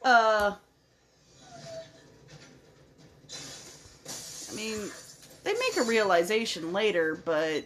[0.04, 0.54] uh,
[4.50, 4.78] I mean,
[5.44, 7.64] they make a realization later, but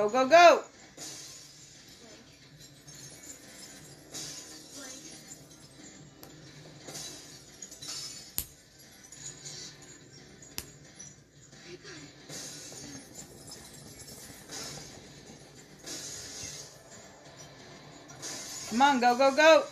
[0.00, 0.62] Go, go, go!
[18.70, 19.69] Come on, go, go, go!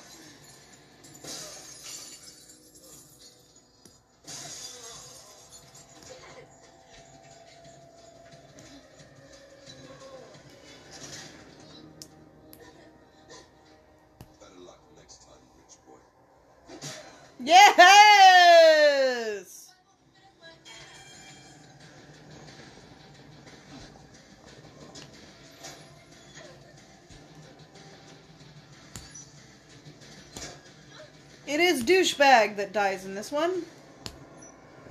[31.88, 33.62] Douchebag that dies in this one.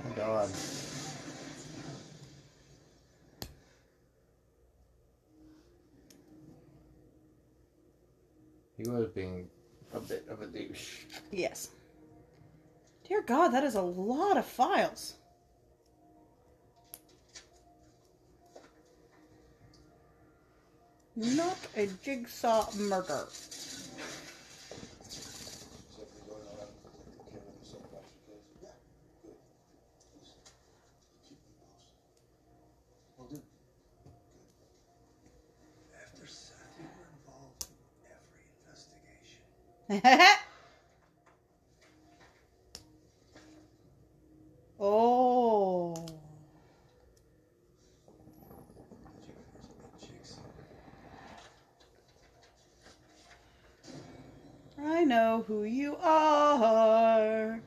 [0.04, 0.50] Oh God.
[8.76, 9.48] He was being
[9.94, 11.04] a bit of a douche.
[11.30, 11.68] Yes.
[13.08, 15.14] Dear God, that is a lot of files.
[21.16, 23.26] Not a jigsaw murder.
[36.04, 37.74] After Seth, you were involved in
[38.14, 40.38] every investigation.
[44.80, 46.06] oh.
[54.80, 57.60] I know who you are.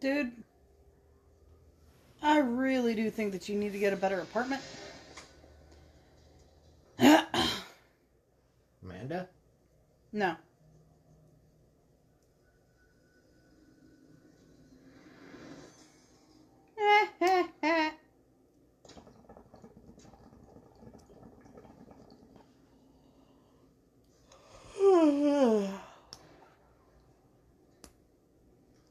[0.00, 0.32] Dude,
[2.22, 4.62] I really do think that you need to get a better apartment.
[8.82, 9.28] Amanda?
[10.12, 10.36] No.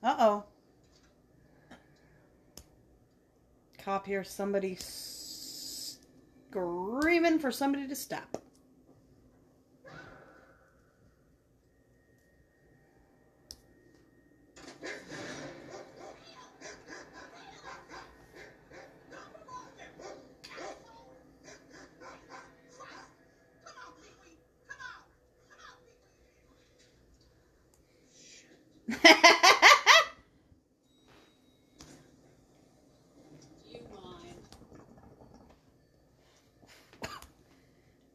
[0.03, 0.43] Uh oh.
[4.05, 4.77] Hears somebody
[6.51, 8.37] screaming for somebody to stop.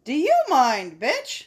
[0.05, 0.35] Do you
[0.79, 1.47] mind, bitch?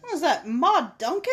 [0.00, 1.32] What was that, Maud Duncan?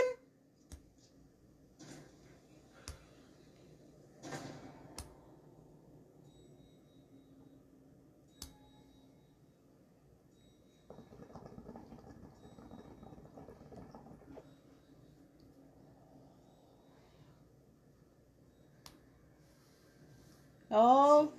[20.72, 21.32] Oh.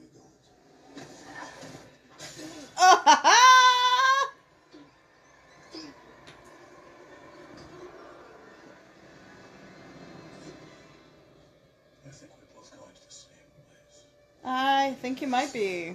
[12.03, 13.31] I think we're both going to the same
[13.69, 14.07] place.
[14.45, 15.93] I think you might be.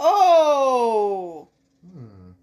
[0.00, 1.46] Oh!
[1.86, 2.32] Hmm.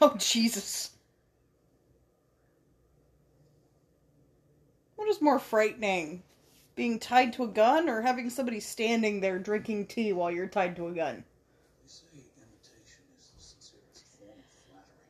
[0.00, 0.90] Oh, Jesus.
[4.96, 6.22] What is more frightening?
[6.76, 10.76] Being tied to a gun or having somebody standing there drinking tea while you're tied
[10.76, 11.24] to a gun?
[11.82, 12.04] They say
[12.36, 15.00] imitation is the sincerest form of flattery.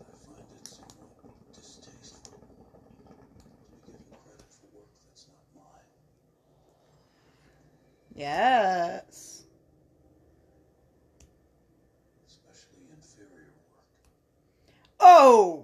[0.00, 3.10] I find it somewhat distasteful to
[3.70, 5.90] be given credit for work that's not mine.
[8.16, 9.42] Yes.
[12.26, 13.84] especially inferior work.
[15.00, 15.63] Oh!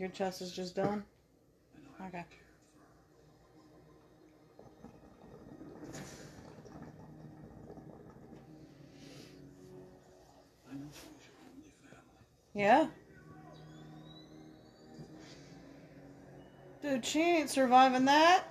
[0.00, 1.04] your chest is just done?
[2.06, 2.24] Okay.
[12.54, 12.86] Yeah.
[16.82, 18.44] Dude, she ain't surviving that.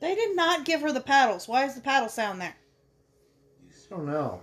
[0.00, 1.48] They did not give her the paddles.
[1.48, 2.54] Why is the paddle sound there?
[3.90, 4.40] I don't know.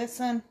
[0.00, 0.49] listen.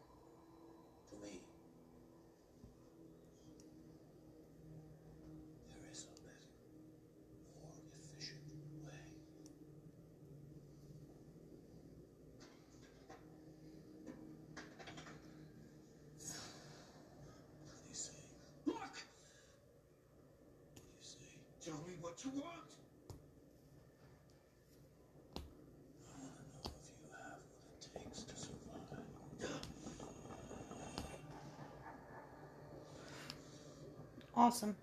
[34.39, 34.73] Awesome.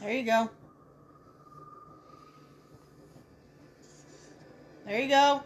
[0.00, 0.50] There you go.
[4.84, 5.44] There you go.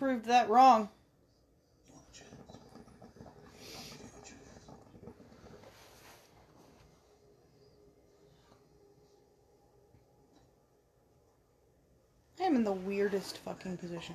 [0.00, 0.88] proved that wrong.
[12.40, 14.14] I am in the weirdest fucking position.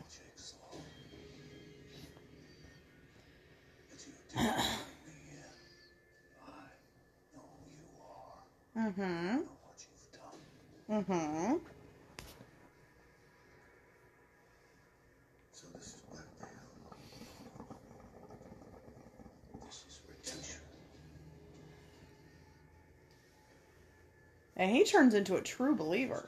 [24.66, 26.28] and he turns into a true believer.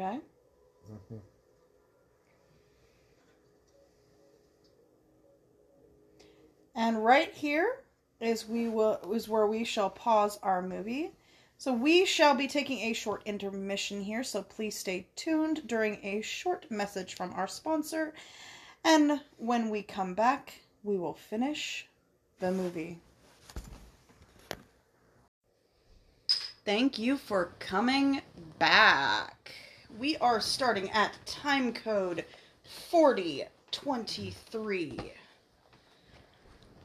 [0.00, 0.20] Okay?
[1.08, 1.18] hmm
[6.74, 7.82] And right here
[8.20, 11.10] is we will is where we shall pause our movie.
[11.58, 16.22] So we shall be taking a short intermission here, so please stay tuned during a
[16.22, 18.14] short message from our sponsor.
[18.82, 21.86] And when we come back, we will finish
[22.38, 22.98] the movie.
[26.64, 28.22] Thank you for coming
[28.58, 29.52] back.
[29.98, 32.24] We are starting at time code
[32.90, 35.12] 4023.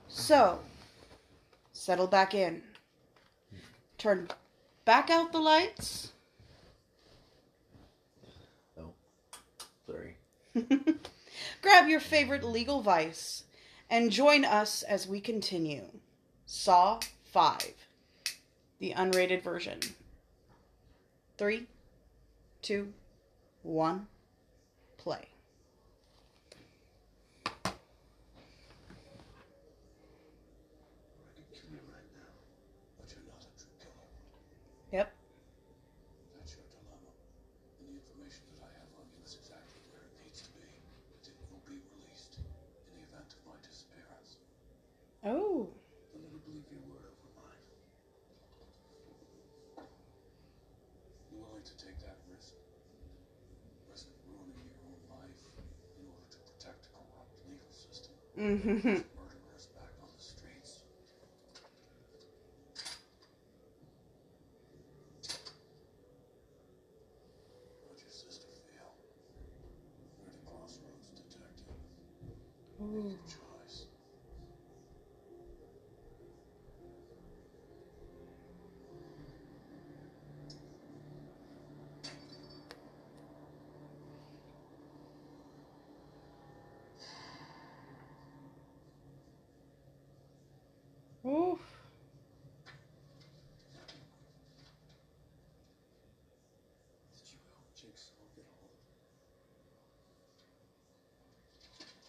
[0.08, 0.60] So,
[1.74, 2.64] settle back in.
[3.97, 4.30] Turn
[4.86, 6.12] back out the lights.
[8.80, 8.93] Oh,
[9.86, 10.18] sorry.
[11.62, 13.43] Grab your favorite legal vice
[13.89, 15.86] and join us as we continue.
[16.45, 17.74] Saw 5,
[18.80, 19.80] the unrated version.
[21.38, 21.68] Three,
[22.66, 22.89] two,
[23.61, 24.07] one,
[24.97, 25.30] play.
[27.45, 27.53] Oh.
[32.97, 33.22] I.
[34.91, 35.13] Yep.
[36.34, 37.13] That's your dilemma.
[37.78, 40.66] And the information that I have on you is exactly where it needs to be.
[41.13, 44.41] But it will be released in the event of my disappearance.
[45.22, 45.70] Oh.
[45.70, 47.13] I'll never believe your word
[51.66, 52.53] to take that risk?
[53.89, 55.41] Risk ruining your own life
[55.97, 58.13] in order to protect a corrupt legal system?
[58.38, 59.01] Mm-hmm.
[59.18, 60.86] Murderers back on the streets.
[67.82, 68.93] How'd your sister feel?
[70.22, 71.82] You're at a crossroads, detective.
[72.78, 73.89] Make your choice.
[91.26, 91.57] Oof.
[97.09, 98.78] Did you help Jigsaw get hold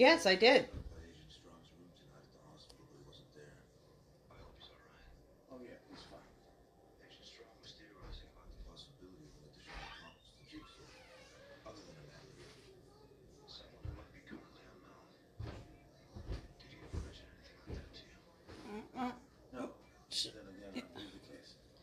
[0.00, 0.66] believe I did.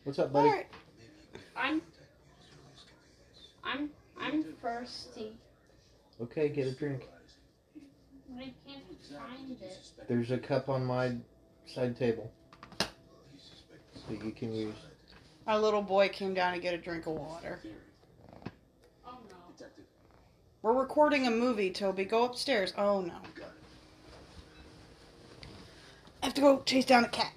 [0.04, 0.48] What's up, buddy?
[0.48, 0.68] Alright.
[1.56, 1.82] I'm
[3.62, 5.34] I'm I'm thirsty.
[6.22, 7.04] Okay, get a drink.
[8.38, 9.97] but I can't find it.
[10.08, 11.16] There's a cup on my
[11.66, 12.32] side table
[12.80, 12.90] that
[14.24, 14.76] you can use.
[15.46, 17.60] Our little boy came down to get a drink of water.
[19.06, 19.66] Oh no.
[20.62, 22.06] We're recording a movie, Toby.
[22.06, 22.74] Go upstairs.
[22.78, 23.16] Oh no.
[26.24, 27.34] I have to go chase down a cat.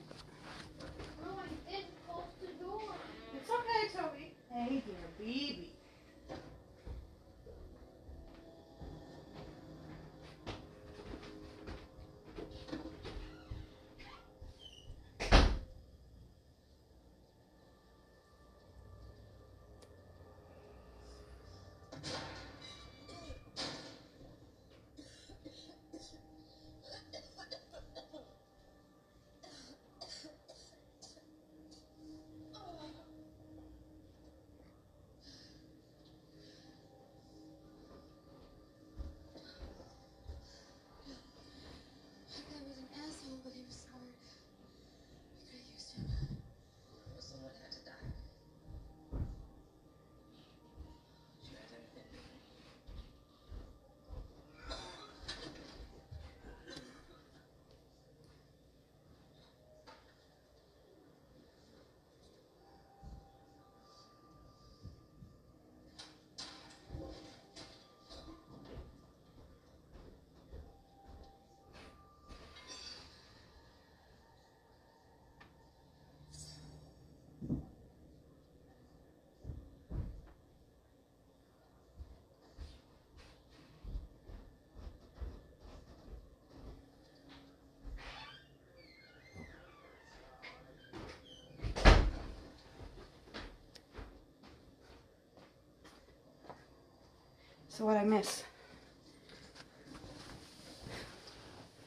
[97.70, 98.42] So what I miss?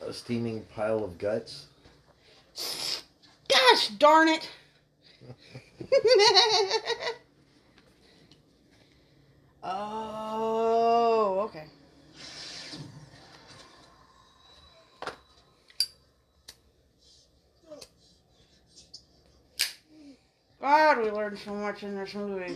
[0.02, 1.68] A steaming pile of guts.
[3.48, 4.50] Gosh darn it!
[9.64, 11.66] oh, okay.
[20.62, 22.56] God, we learned so much in this movie.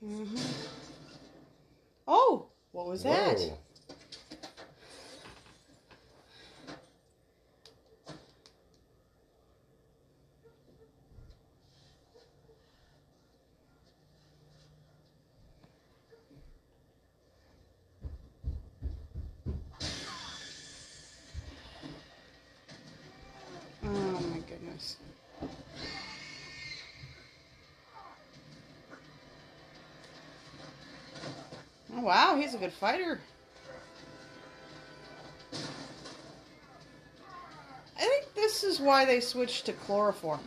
[0.00, 0.36] hmm
[2.06, 3.38] Oh, what was that?
[3.38, 3.58] Whoa.
[23.84, 24.96] Oh my goodness.
[31.94, 33.20] Oh wow, he's a good fighter.
[37.96, 40.40] I think this is why they switched to chloroform.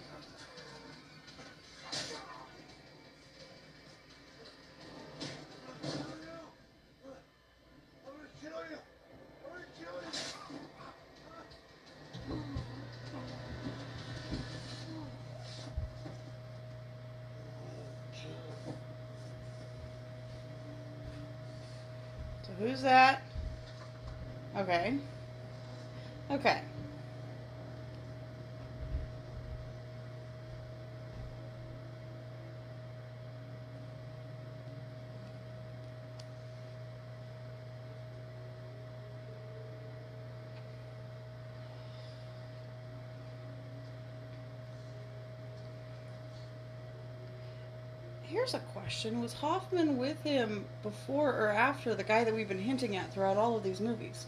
[48.31, 49.21] Here's a question.
[49.21, 53.35] Was Hoffman with him before or after the guy that we've been hinting at throughout
[53.35, 54.25] all of these movies?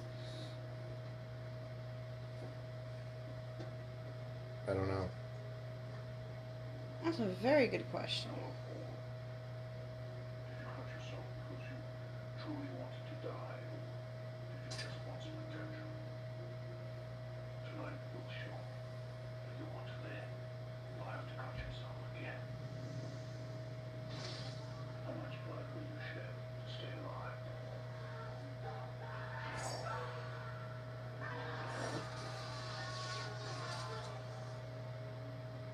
[4.67, 5.05] I don't know.
[7.05, 8.31] That's a very good question.
[8.31, 8.41] Did
[10.59, 11.79] you hurt yourself because you
[12.43, 13.31] truly wanted to die?
[13.31, 13.79] Or
[14.67, 15.87] did you just want some attention?
[17.71, 20.27] Tonight will show that you want to live.
[20.99, 22.43] You'll have to cut yourself again.
[25.03, 27.35] How much blood will you shed to stay alive?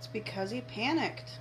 [0.02, 1.40] It's because he panicked.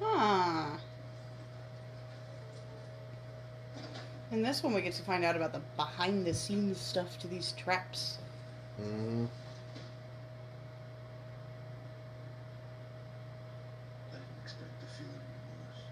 [0.00, 0.76] Huh.
[4.30, 7.26] In this one, we get to find out about the behind the scenes stuff to
[7.26, 8.18] these traps.
[8.80, 9.28] Mm,
[14.10, 15.82] I didn't expect to feel any remorse.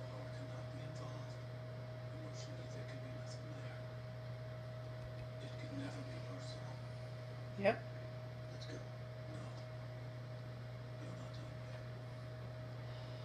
[0.00, 1.32] The heart cannot be involved.
[2.18, 3.78] Emotionally, there can be nothing there.
[5.44, 6.74] It can never be personal.
[7.60, 7.76] Yep.
[8.52, 8.74] Let's go.
[8.74, 9.44] No.
[11.04, 11.84] You're not done yet.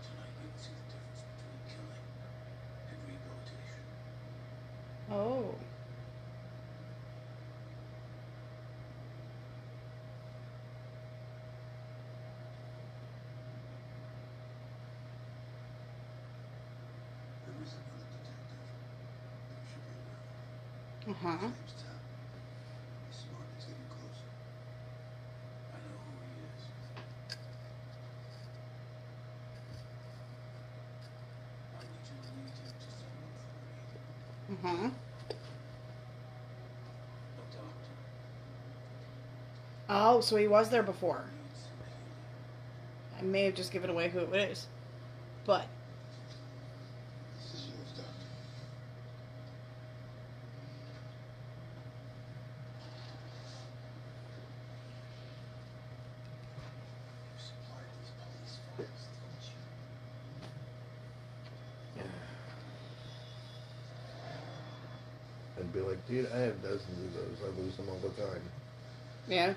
[0.06, 2.06] Tonight we will see the difference between killing
[2.91, 3.88] and rehabilitation.
[5.12, 5.58] Oh.
[17.45, 18.62] There is another detective.
[19.50, 21.10] You should be aware of.
[21.10, 21.41] Uh huh.
[21.41, 22.06] His name's Tapp.
[23.10, 23.50] He's smart.
[23.58, 24.30] He's getting closer.
[25.74, 26.70] I know who he is.
[31.74, 33.97] I need you to lead him to someone for me.
[34.54, 34.93] Uh huh.
[37.39, 37.95] A doctor.
[40.20, 41.24] Oh, so he was there before.
[41.24, 41.72] Needs some
[43.15, 43.30] healing.
[43.30, 44.67] I may have just given away who it is.
[45.45, 45.65] But
[47.38, 48.26] This is yours, doctor.
[57.24, 59.47] You supplied these police files, didn't
[65.55, 65.61] you?
[65.61, 67.38] and be like, dude, I have dozens of those.
[67.41, 68.41] I lose them all the time.
[69.30, 69.53] Yeah.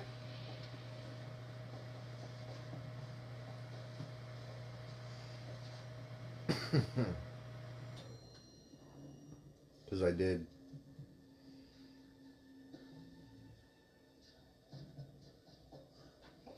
[9.85, 10.47] Because I did.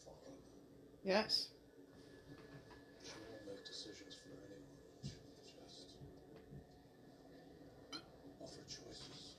[0.05, 0.39] followed.
[1.05, 1.49] Yes.
[3.03, 4.63] She won't make decisions for anyone.
[5.03, 5.95] She will just
[8.41, 9.35] offer choices.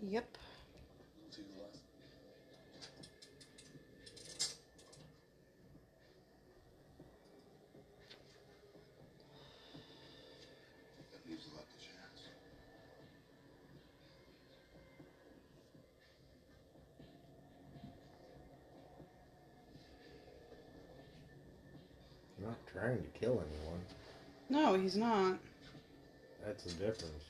[0.00, 0.38] Yep.
[1.22, 1.78] Look to your left.
[11.12, 12.20] That leaves a lot to chance.
[22.38, 23.82] I'm not trying to kill anyone.
[24.48, 25.36] No, he's not.
[26.44, 27.24] That's the difference.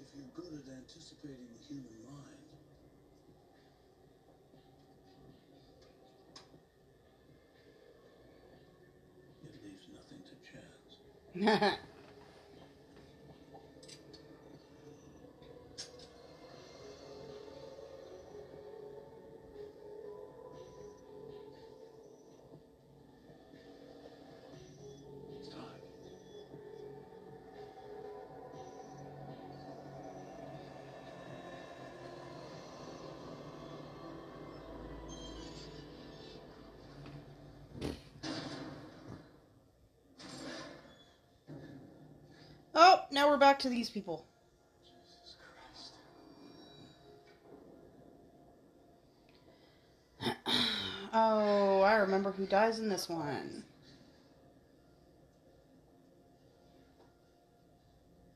[0.00, 2.42] If you're good at anticipating the human mind,
[9.44, 10.34] it leaves nothing to
[11.62, 11.78] chance.
[43.12, 44.26] now we're back to these people.
[44.84, 45.36] Jesus
[50.18, 50.38] Christ.
[51.14, 53.64] Oh, I remember who dies in this one.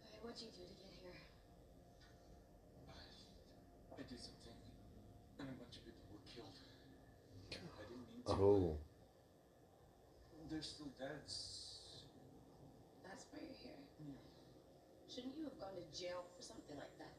[0.05, 1.17] Hey, what'd you do to get here?
[3.97, 4.53] I did something,
[5.41, 6.53] and a bunch of people were killed.
[7.49, 8.33] I didn't mean to.
[8.33, 8.77] Oh.
[10.51, 11.23] They're still dead.
[11.25, 12.03] s-
[13.09, 13.81] That's why you're here.
[15.09, 17.15] Shouldn't you have gone to jail for something like that?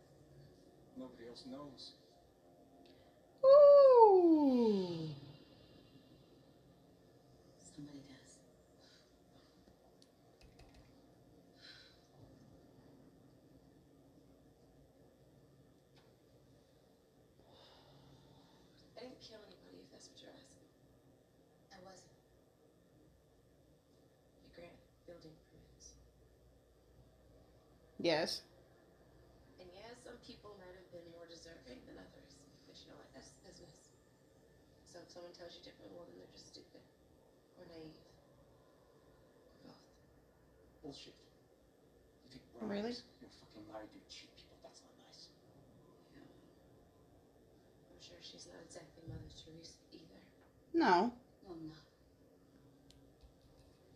[0.95, 1.93] Nobody else knows.
[3.45, 5.09] Ooh.
[7.75, 8.39] Somebody does.
[18.97, 20.69] I didn't kill anybody, if that's what you're asking.
[21.73, 22.13] I wasn't.
[24.45, 24.77] You grant
[25.09, 25.97] building permits.
[27.97, 28.45] Yes.
[29.57, 32.37] And yeah, some people might have been more deserving than others.
[32.69, 33.09] But you know what?
[33.17, 33.89] That's business.
[34.85, 36.85] So if someone tells you different, well, then they're just stupid.
[37.57, 37.97] Or naive.
[39.65, 39.81] Or both.
[40.85, 41.17] Bullshit.
[42.29, 42.93] You take Really?
[42.93, 43.01] bribes.
[43.17, 44.61] You're fucking lied to cheat people.
[44.61, 45.33] That's not nice.
[47.89, 50.19] I'm sure she's not exactly Mother Teresa either.
[50.75, 51.15] No.
[51.47, 51.83] No, I'm not.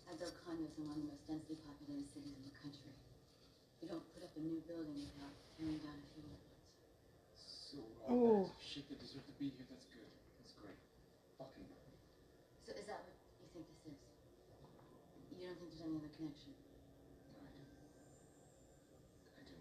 [0.08, 2.96] I built condos in one of the most densely populated cities in the country.
[3.84, 6.64] You don't put up a new building without tearing down a few old ones.
[7.36, 8.48] So, Ooh.
[8.48, 10.12] all that shit that deserve to be here, that's good.
[10.40, 10.80] That's great.
[11.36, 11.68] Fucking.
[12.64, 14.00] So is that what you think this is?
[15.36, 16.54] You don't think there's any other connection?
[17.36, 17.56] I do.
[19.36, 19.58] I do.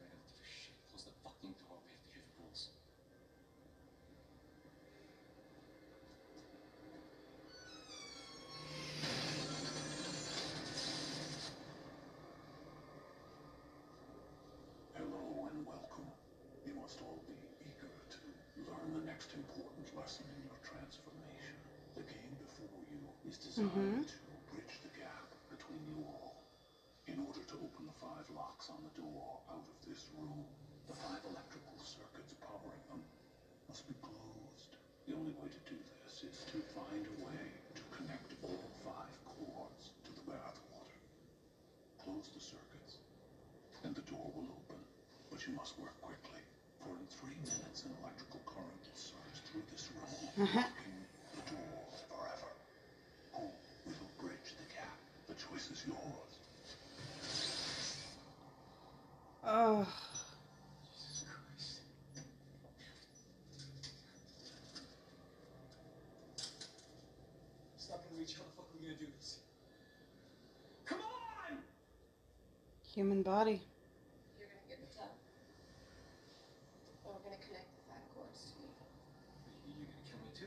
[0.00, 0.74] I have to shit.
[0.90, 1.76] Close the fucking door.
[1.84, 2.72] We have to hear the rules.
[14.96, 16.08] Hello and welcome.
[16.64, 17.34] You must all be
[17.64, 18.18] eager to
[18.68, 21.56] learn the next important lesson in your transformation.
[21.96, 26.44] The game before you is designed to bridge the gap between you all.
[27.08, 30.44] In order to open the five locks on the door out of this room,
[30.88, 33.00] the five electrical circuits powering them
[33.68, 34.76] must be closed.
[35.08, 37.42] The only way to do this is to find a way
[37.74, 40.98] to connect all five cords to the bathwater.
[42.04, 42.98] Close the circuits,
[43.84, 44.80] and the door will open.
[45.30, 46.42] But you must work quickly,
[46.78, 50.62] for in three minutes an electrical current will surge through this room, uh-huh.
[50.62, 50.98] locking
[51.34, 52.50] the door forever.
[53.36, 53.50] Oh,
[53.84, 54.98] Who will bridge the gap?
[55.28, 56.32] The choice is yours.
[59.44, 59.86] Oh.
[60.94, 61.80] Jesus Christ.
[67.78, 68.34] Stop and reach.
[68.36, 69.38] How the fuck are we gonna do this?
[70.86, 71.58] Come on!
[73.02, 73.58] Human body.
[74.38, 75.10] You're gonna get in the tub.
[75.10, 78.70] And we're gonna connect the fat cords to me.
[79.66, 80.46] You you gonna kill me too?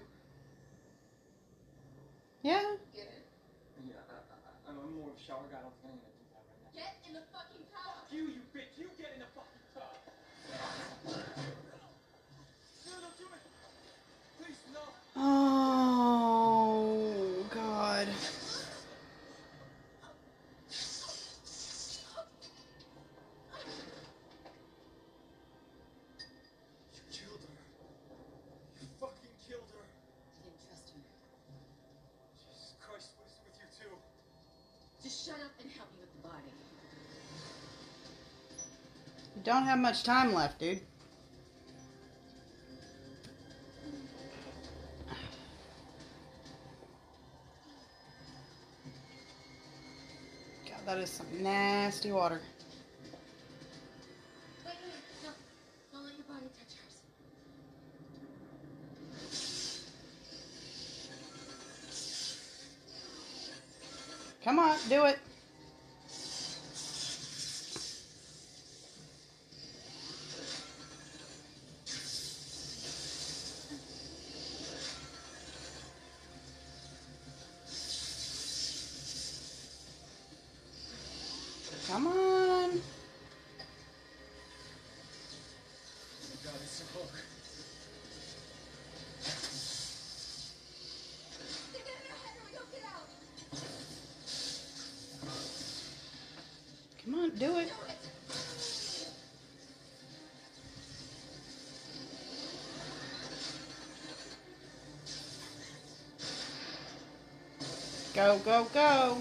[2.47, 2.79] Yeah.
[2.95, 3.27] Get it?
[3.83, 5.59] Yeah, I, I, I'm more of a shower guy.
[5.59, 6.71] I don't think I'm gonna do that right now.
[6.79, 7.91] Get in the fucking tub!
[7.91, 8.71] Fuck you, you bitch!
[8.79, 9.91] You get in the fucking tub!
[12.87, 13.43] No, don't do it!
[14.39, 14.79] Please, no!
[15.19, 15.84] Oh
[39.55, 40.81] don't have much time left, dude.
[50.65, 52.41] God, that is some nasty water.
[54.65, 54.75] Wait, wait,
[55.23, 55.29] no.
[55.93, 56.97] Don't let your body touch hers.
[64.43, 65.19] Come on, do it.
[108.15, 109.17] Go, go, go.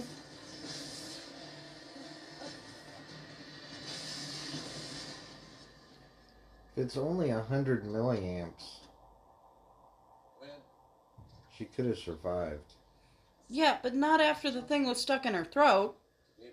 [6.77, 8.79] It's only a hundred milliamps,
[11.57, 12.75] she could have survived.
[13.49, 15.97] Yeah, but not after the thing was stuck in her throat.
[16.39, 16.53] Maybe.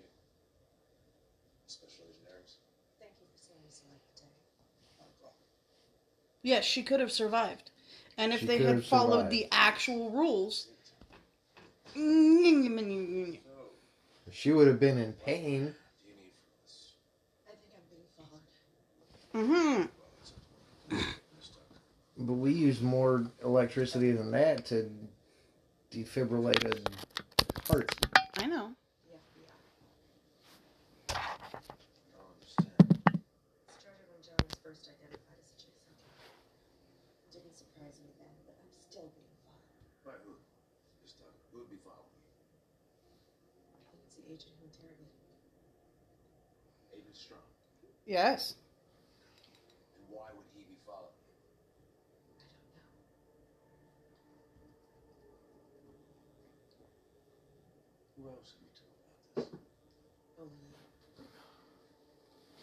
[1.66, 2.56] Special engineers.
[2.98, 4.28] Thank you for saving us life today.
[4.98, 5.38] Not a problem.
[6.42, 7.70] Yes, she could have survived.
[8.18, 9.30] And if She they had followed survived.
[9.32, 10.68] the actual rules.
[14.30, 15.66] She would have been in pain.
[15.66, 16.94] What do you need from us?
[17.46, 19.88] I think I'm being followed.
[20.88, 21.06] Mm-hmm.
[22.18, 24.90] But we use more electricity than that to
[25.90, 26.72] defibrillate a
[27.70, 27.94] heart.
[28.38, 28.72] I know.
[29.04, 29.52] The FBI.
[31.12, 31.18] I
[32.14, 32.72] don't understand.
[33.76, 35.92] Started when John was first identified as a jigsaw.
[37.32, 39.66] Didn't surprise me then, but I'm still being followed.
[40.06, 40.38] By who?
[41.02, 42.30] This time, who would be following me?
[43.76, 45.34] I think it's the agent who interrogated me.
[46.96, 47.42] Agent Strahm.
[48.06, 48.54] Yes.
[49.96, 51.34] And why would he be following me?
[51.38, 52.44] I
[58.18, 58.22] don't know.
[58.22, 58.94] Who else have you told
[59.36, 59.48] about this?
[60.38, 61.26] Only you.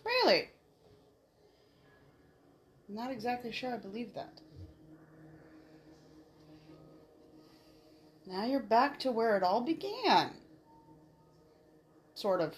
[0.06, 0.50] Really?
[2.90, 4.42] Not exactly sure I believe that.
[8.30, 10.30] Now you're back to where it all began.
[12.14, 12.54] Sort of.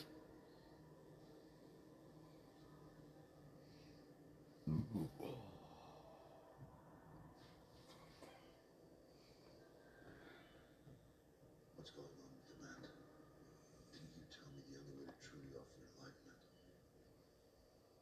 [11.80, 12.84] What's going on with the man?
[13.96, 16.36] Didn't you tell me the only way to truly offer enlightenment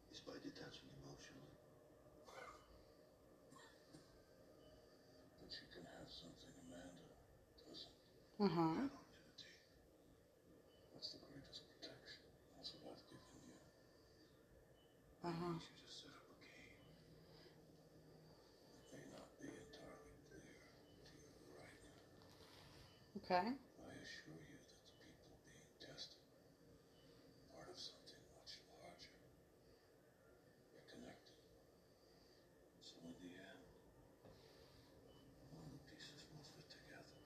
[0.10, 1.54] is by detaching emotionally?
[5.38, 7.10] But you can have something Amanda
[8.40, 8.52] doesn't.
[8.52, 8.88] Uh huh.
[10.94, 12.22] That's the greatest protection.
[13.10, 13.57] Given you.
[15.24, 15.60] Uh huh.
[15.78, 16.80] You set up a game.
[18.91, 22.02] May not be entirely clear to you right now.
[23.18, 23.48] Okay.
[23.80, 29.18] I assure you that the people being tested are part of something much larger.
[30.74, 31.38] We're connected.
[32.82, 33.64] So in the end,
[35.52, 37.20] all the pieces will fit together.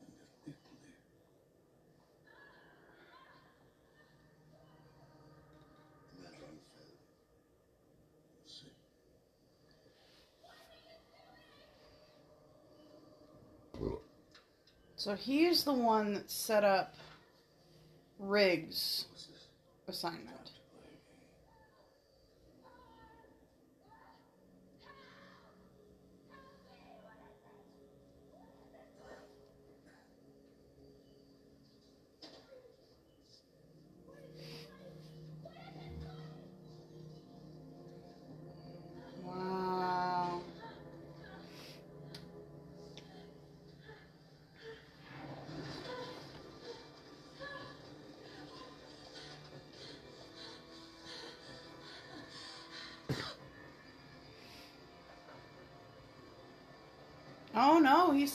[0.00, 1.02] And if we believe.
[6.18, 6.98] Imagine you fail.
[8.34, 8.72] You'll see.
[14.98, 16.96] So he's the one that set up
[18.18, 19.06] Riggs
[19.86, 20.57] assignment.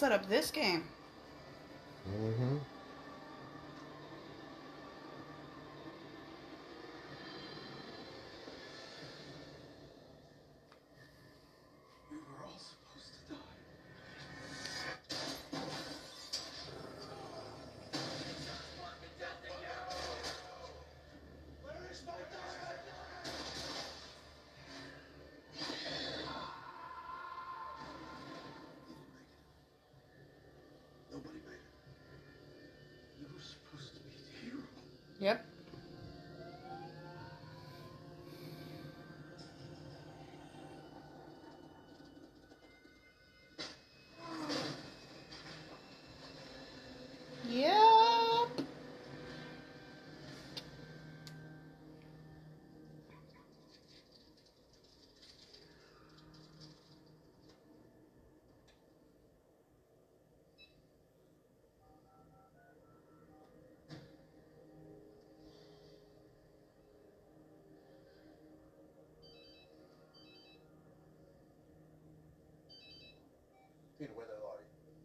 [0.03, 0.83] Set up this game.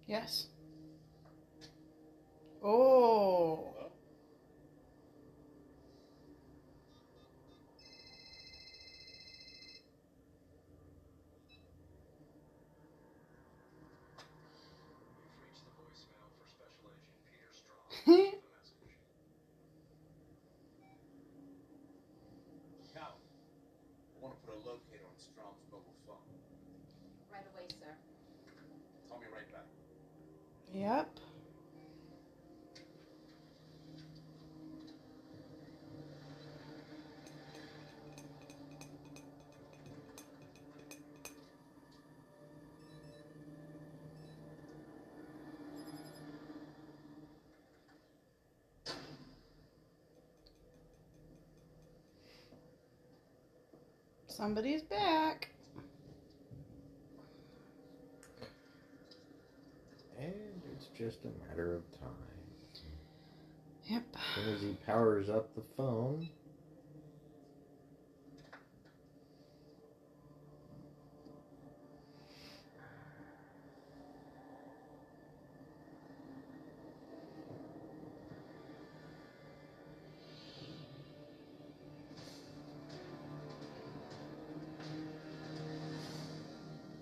[0.09, 0.47] Yes.
[2.65, 3.69] Oh.
[15.21, 17.85] You've reached the voicemail for Special Agent Peter Strahm.
[18.09, 18.97] Leave a message.
[22.97, 26.25] Cal, I want to put a locator on Strahm's mobile phone.
[27.31, 27.93] Right away, sir.
[29.11, 29.69] Call me right back.
[30.79, 31.09] Yep.
[54.29, 55.49] Somebody's back.
[60.21, 62.11] And it's just a matter of time.
[63.87, 64.03] Yep.
[64.15, 66.29] As soon as he powers up the phone.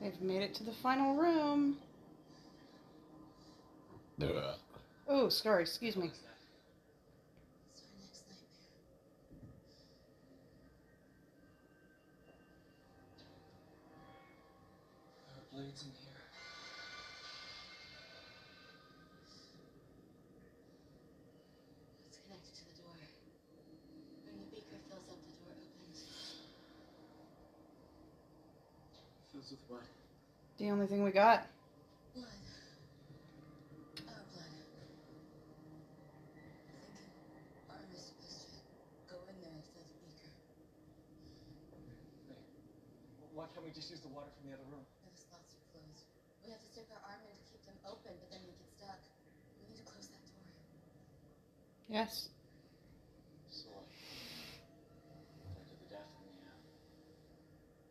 [0.02, 1.78] They've made it to the final room.
[5.27, 6.07] Oh, sorry, excuse me.
[6.07, 6.20] It's
[7.82, 8.47] our next nightmare.
[15.27, 16.23] There are blades in here.
[22.07, 22.94] It's connected to the door.
[24.31, 26.07] When the beaker fills up, the door opens.
[29.32, 29.90] Fills with what?
[30.59, 31.51] The only thing we got.
[32.15, 32.31] Blood.
[34.07, 34.55] Our blood.
[37.36, 38.65] I think an arm is supposed to
[39.12, 40.32] go in there and fill the beaker.
[43.36, 44.81] Why can't we just use the water from the other room?
[44.81, 46.09] No, the slots are closed.
[46.40, 48.73] We have to stick our arm in to keep them open, but then we get
[48.73, 48.97] stuck.
[49.61, 50.48] We need to close that door.
[51.97, 52.28] Yes.
[53.48, 53.89] So what?
[55.56, 56.60] After the death and the, uh,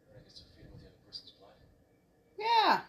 [0.06, 1.57] when I get to feed with the other person's blood?
[2.38, 2.86] Yeah.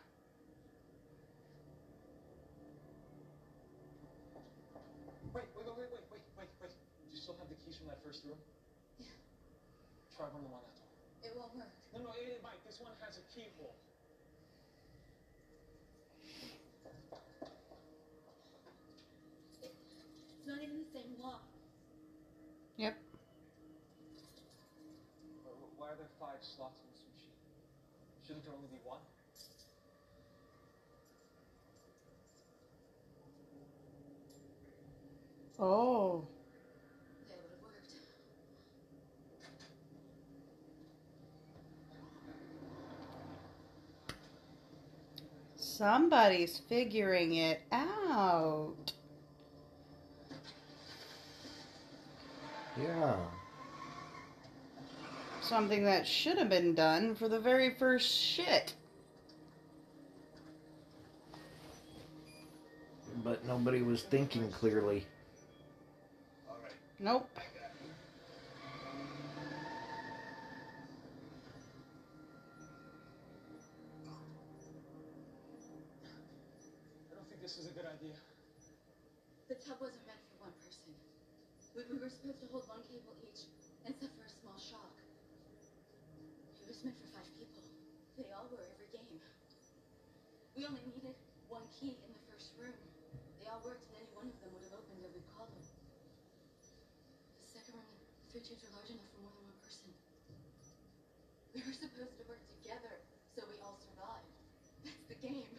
[5.33, 6.73] Wait, wait, wait, wait, wait, wait, wait, wait.
[6.77, 8.37] Do you still have the keys from that first room?
[9.01, 9.09] Yeah.
[10.21, 10.93] Try one of them on that door.
[11.25, 11.73] It won't work.
[11.97, 12.61] No, no, it, it might.
[12.69, 13.76] This one has a keyhole.
[28.47, 29.01] can only be one.
[35.59, 36.29] Oh.
[45.57, 48.93] Somebody's figuring it out.
[52.81, 53.17] Yeah.
[55.49, 58.75] Something that should have been done for the very first shit.
[63.23, 65.07] But nobody was thinking clearly.
[66.99, 67.31] Nope.
[67.39, 67.43] I
[77.15, 78.17] don't think this is a good idea.
[79.49, 80.91] The tub wasn't meant for one person.
[81.77, 83.47] We, we were supposed to hold one cable each
[83.87, 84.91] and suffer a small shock.
[86.67, 87.63] It was meant for five people.
[88.19, 89.21] They all were every game.
[90.57, 91.13] We only needed
[91.53, 92.73] one key in the first room.
[93.37, 95.53] They all worked and any one of them would have opened every column.
[95.53, 99.93] The second room, the three tubes were large enough for more than one person.
[101.53, 103.05] We were supposed to work together
[103.37, 104.33] so we all survived.
[104.81, 105.53] That's the game.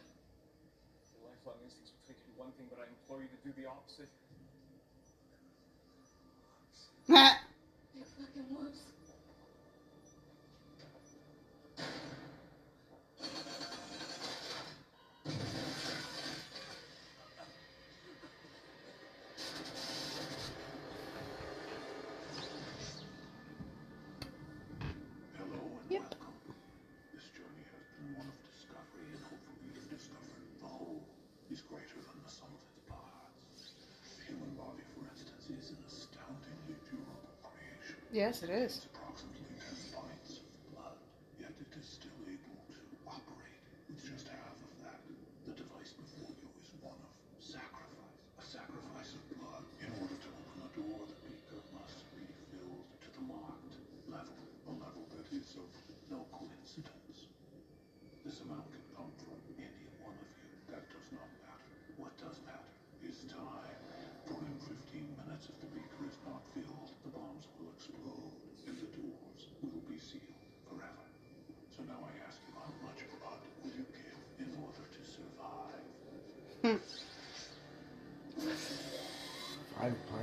[1.14, 3.70] Your lifelong instincts will take you one thing, but I implore you to do the
[3.70, 4.10] opposite.
[38.18, 38.88] Yes, it is.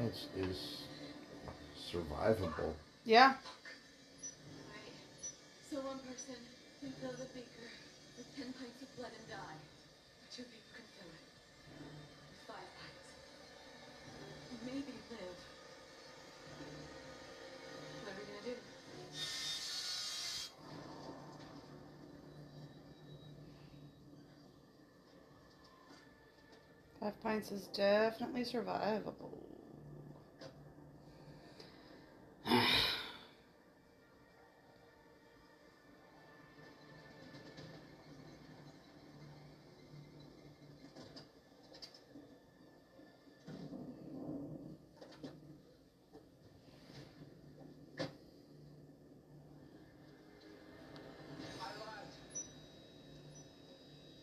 [0.04, 0.60] Five is
[1.90, 2.74] survivable.
[3.04, 3.34] Yeah.
[5.70, 6.36] So one person
[6.80, 7.70] can fill the beaker
[8.18, 9.56] with ten pints of blood and die.
[10.36, 11.24] Two people can fill it
[11.80, 13.08] with five pints.
[14.50, 15.40] And maybe live.
[18.02, 18.56] What are we gonna do?
[27.00, 29.32] Five pints is definitely survivable.
[51.64, 52.12] I lied.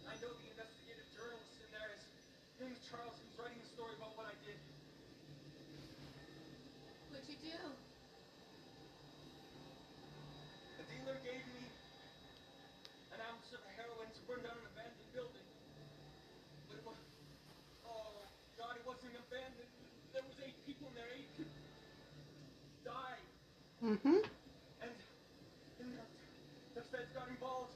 [0.05, 3.17] I know the investigative journalist in there is his name is Charles.
[3.21, 4.57] He's writing a story about what I did.
[7.09, 7.57] What'd you do?
[10.77, 11.65] The dealer gave me
[13.13, 15.47] an ounce of heroin to burn down an abandoned building.
[16.69, 16.97] But it was,
[17.89, 18.21] oh
[18.57, 19.73] God, it wasn't abandoned.
[20.13, 21.09] There was eight people in there.
[21.17, 21.57] Eight people
[22.85, 23.25] died.
[23.91, 24.23] Mm-hmm.
[24.79, 24.95] And,
[25.83, 27.75] and the, the feds got involved.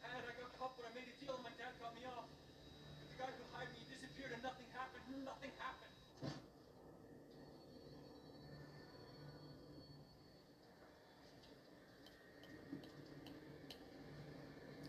[0.00, 2.24] And I got caught, but I made a deal and my dad got me off.
[2.24, 5.04] But the guy who hired me disappeared and nothing happened.
[5.28, 5.92] Nothing happened.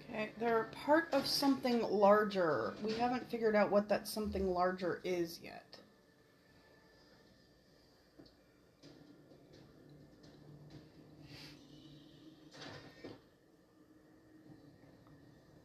[0.07, 2.73] Okay, they're part of something larger.
[2.81, 5.72] We haven't figured out what that something larger is yet.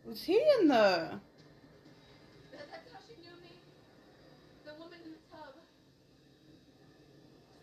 [0.09, 1.21] Was he in the.
[2.49, 3.53] That, that's how she knew me.
[4.65, 5.53] The woman in the tub.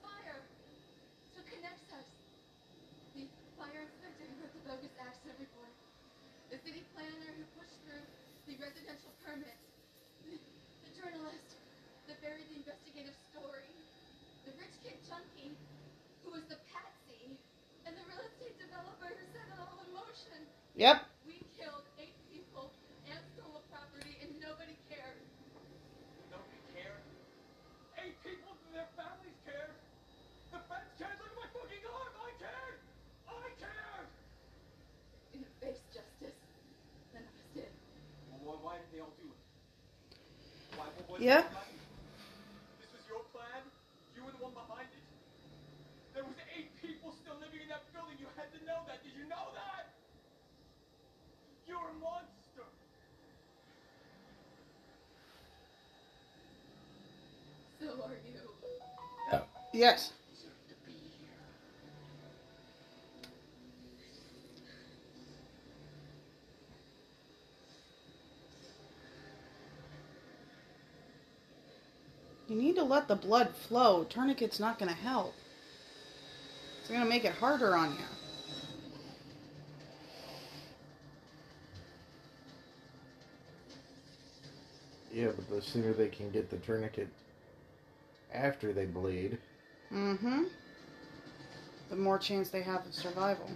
[0.05, 0.45] Fire.
[1.33, 1.65] Who the
[4.61, 5.73] bogus accident report.
[6.53, 8.05] The city planner who pushed through
[8.45, 9.09] the residential.
[9.25, 9.49] The,
[10.93, 11.57] journalist
[12.05, 13.73] that buried the investigative story.
[14.45, 15.57] The rich kid junkie
[16.21, 17.41] who was the patsy.
[17.89, 19.75] And the real estate developer who set all.
[20.75, 21.07] Yep.
[21.23, 22.67] We killed eight people
[23.07, 25.23] and stole property and nobody cared.
[26.27, 26.99] Nobody cared.
[28.03, 29.71] Eight people and their families cared.
[30.51, 31.15] The feds cared.
[31.15, 32.11] Look at my fucking arm.
[32.19, 32.79] I cared.
[33.23, 34.09] I cared.
[35.31, 36.35] In face justice.
[37.15, 37.71] None of us did.
[38.43, 39.15] Well, why did they all
[40.75, 41.43] Was Yeah.
[42.79, 43.63] This was your plan?
[44.15, 45.03] You were the one behind it?
[46.13, 48.19] There was eight people still living in that building.
[48.19, 49.03] You had to know that.
[49.03, 49.95] Did you know that?
[51.67, 52.67] You're a monster.
[57.79, 59.39] So are you.
[59.73, 60.11] Yes.
[72.47, 74.03] You need to let the blood flow.
[74.03, 75.33] Tourniquet's not going to help.
[76.79, 77.97] It's going to make it harder on you.
[85.11, 87.07] Yeah, but the sooner they can get the tourniquet
[88.33, 89.37] after they bleed.
[89.91, 90.43] Mm-hmm.
[91.89, 93.49] The more chance they have of survival.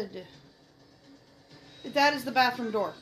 [0.00, 0.24] Blood.
[1.92, 2.94] That is the bathroom door.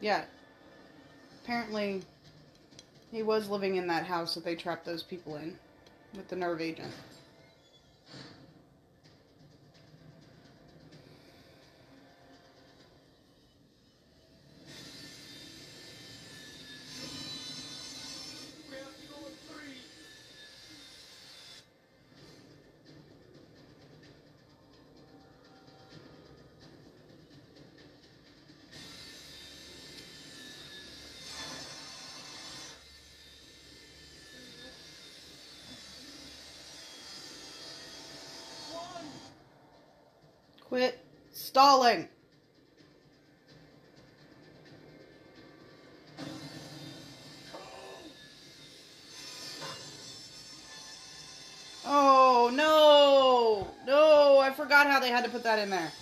[0.00, 0.24] Yeah.
[1.42, 2.02] Apparently,
[3.10, 5.56] he was living in that house that they trapped those people in
[6.14, 6.92] with the nerve agent.
[41.52, 42.08] Stalling.
[51.84, 53.68] Oh, no.
[53.86, 55.92] No, I forgot how they had to put that in there.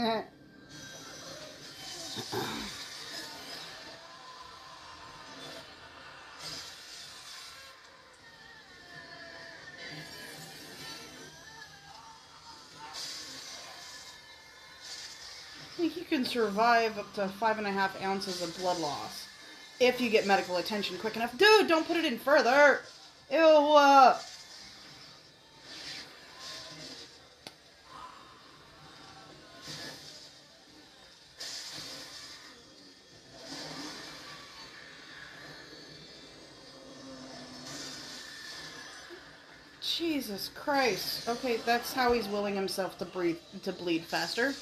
[0.00, 0.16] You
[16.08, 19.28] can survive up to five and a half ounces of blood loss
[19.80, 21.36] if you get medical attention quick enough.
[21.36, 22.80] Dude, don't put it in further.
[23.30, 23.38] Ew.
[23.38, 24.18] Uh,
[40.30, 41.28] Jesus Christ.
[41.28, 44.54] Okay, that's how he's willing himself to breathe to bleed faster.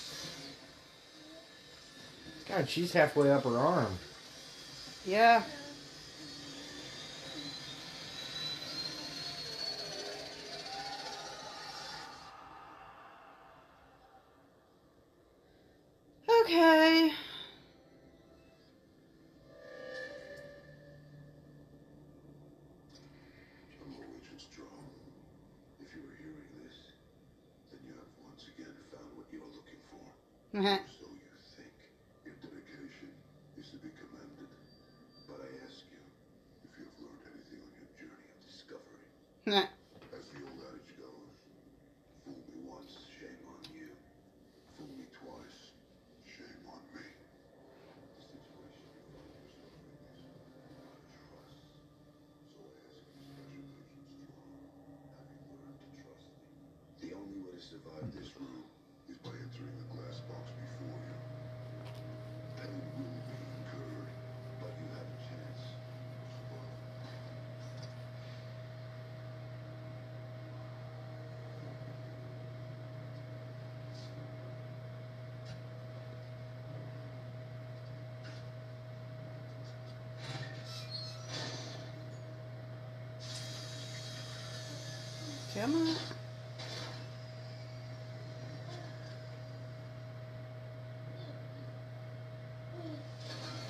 [2.48, 3.92] God, she's halfway up her arm.
[5.04, 5.42] Yeah.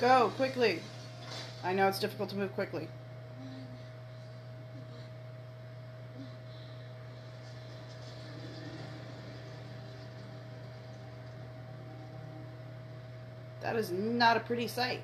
[0.00, 0.80] Go, quickly.
[1.64, 2.86] I know it's difficult to move quickly.
[13.60, 15.02] That is not a pretty sight.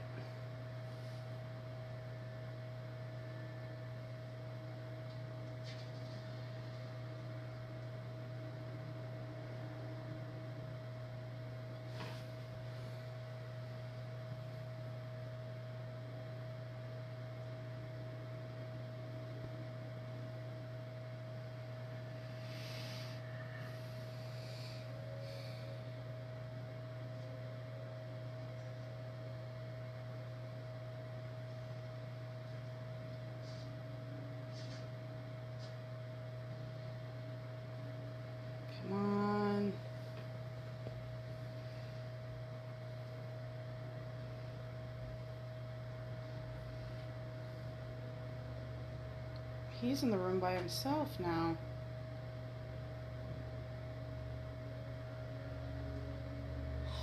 [49.95, 51.57] He's in the room by himself now.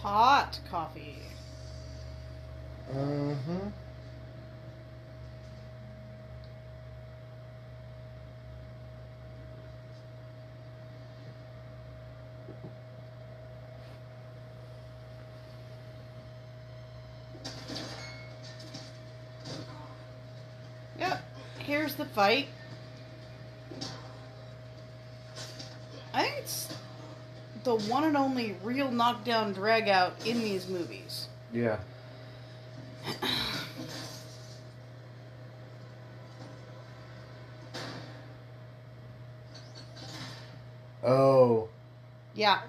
[0.01, 1.19] Hot coffee.
[2.93, 3.69] Mm-hmm.
[21.59, 22.47] here's the fight.
[27.77, 31.29] the one and only real knockdown drag out in these movies.
[31.53, 31.77] Yeah.
[41.03, 41.69] oh.
[42.33, 42.59] Yeah.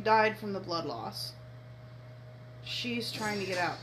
[0.00, 1.32] died from the blood loss.
[2.64, 3.76] She's trying to get out.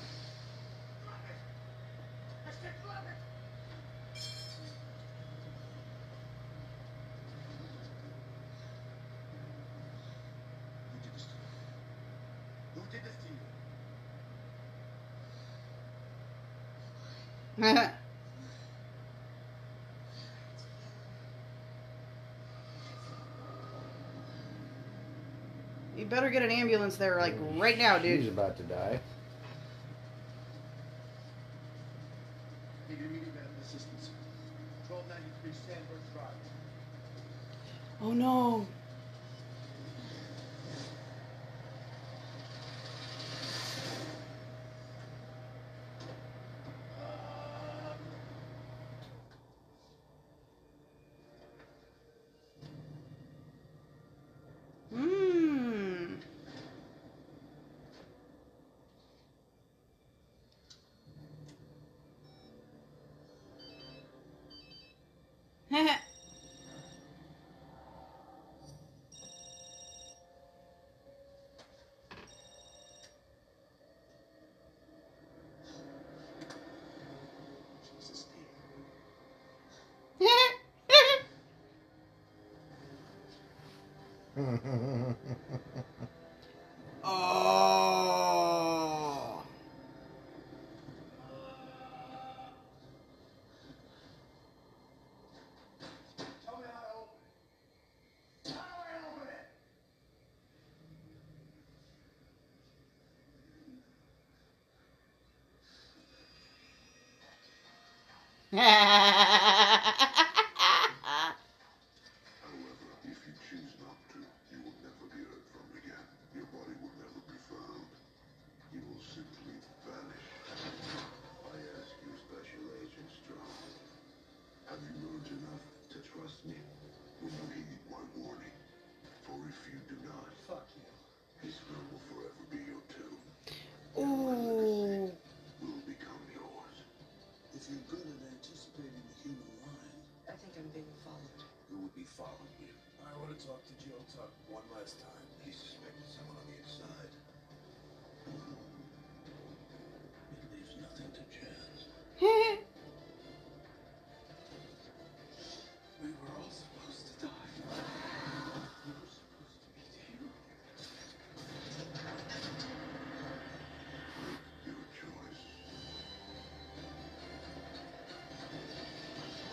[26.09, 28.19] better get an ambulance there, like right now, dude.
[28.21, 28.99] He's about to die.
[87.03, 87.11] 어...
[108.51, 109.06] Yeah.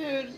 [0.00, 0.32] Dude.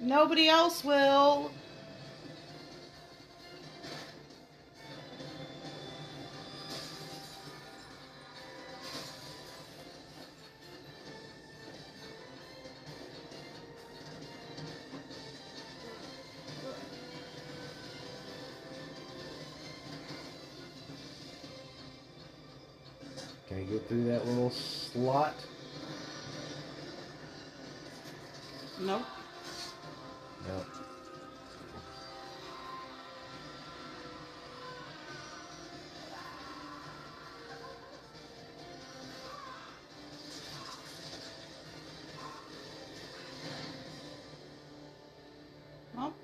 [0.00, 1.50] Nobody else will.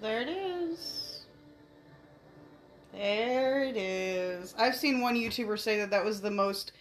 [0.02, 1.24] There it is.
[2.92, 4.54] There it is.
[4.58, 6.72] I've seen one YouTuber say that that was the most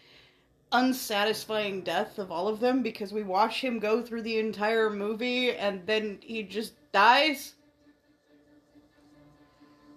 [0.72, 5.52] unsatisfying death of all of them because we watch him go through the entire movie
[5.52, 7.54] and then he just dies.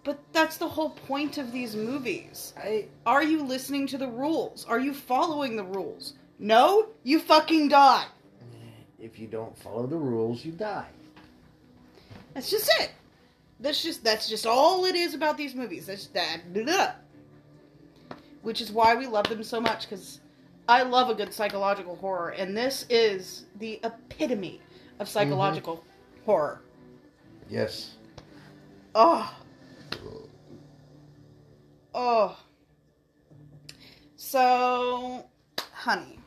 [0.04, 2.52] But that's the whole point of these movies.
[2.58, 4.66] I Are you listening to the rules?
[4.66, 6.12] Are you following the rules?
[6.38, 8.06] No, you fucking die.
[8.98, 10.88] if you don't follow the rules, you die.
[12.34, 12.90] That's just it.
[13.60, 15.86] That's just that's just all it is about these movies.
[15.86, 16.52] That's that.
[16.52, 16.92] blah.
[18.42, 20.20] Which is why we love them so much because
[20.68, 24.60] I love a good psychological horror, and this is the epitome
[24.98, 26.24] of psychological mm-hmm.
[26.24, 26.60] horror.
[27.48, 27.94] Yes.
[28.94, 29.34] Oh.
[31.94, 32.38] Oh.
[34.16, 35.26] So,
[35.72, 36.18] honey,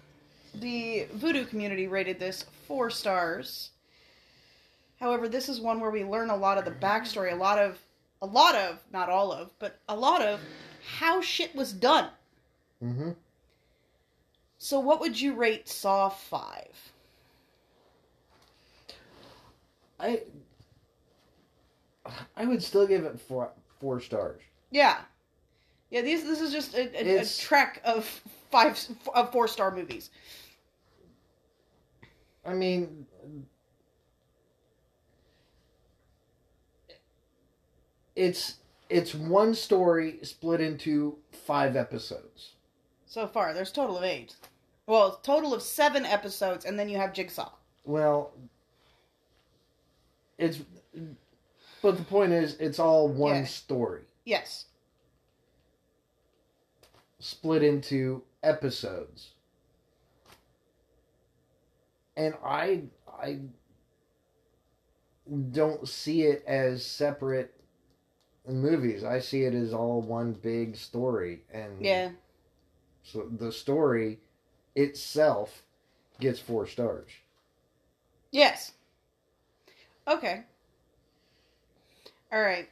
[0.54, 3.72] the Vudu community rated this four stars.
[5.00, 7.80] However, this is one where we learn a lot of the backstory, a lot of,
[8.22, 10.40] a lot of, not all of, but a lot of
[10.98, 12.10] how shit was done.
[12.84, 13.12] Mm-hmm.
[14.58, 16.92] So, what would you rate Saw 5?
[20.00, 20.22] I
[22.36, 24.42] I would still give it four four stars.
[24.72, 24.98] Yeah.
[25.90, 28.06] Yeah, these this is just a, a, a trek of
[28.52, 28.80] five
[29.14, 30.10] of four star movies.
[32.46, 33.06] I mean,
[38.18, 38.56] it's
[38.90, 42.54] it's one story split into five episodes.
[43.06, 44.36] So far, there's a total of eight.
[44.88, 47.52] Well, total of seven episodes, and then you have Jigsaw.
[47.86, 48.32] Well,
[50.38, 50.60] it's
[51.82, 53.46] but the point is, it's all one Yeah.
[53.46, 54.66] story Yes.
[57.20, 59.32] split into episodes,
[62.16, 62.84] and I
[63.22, 63.40] I
[65.52, 67.54] don't see it as separate
[68.48, 69.04] movies.
[69.04, 72.12] I see it as all one big story, and Yeah.
[73.04, 74.20] So the story
[74.76, 75.64] itself
[76.20, 77.10] gets four stars.
[78.32, 78.74] Yes.
[80.08, 80.44] Okay.
[82.32, 82.70] All right.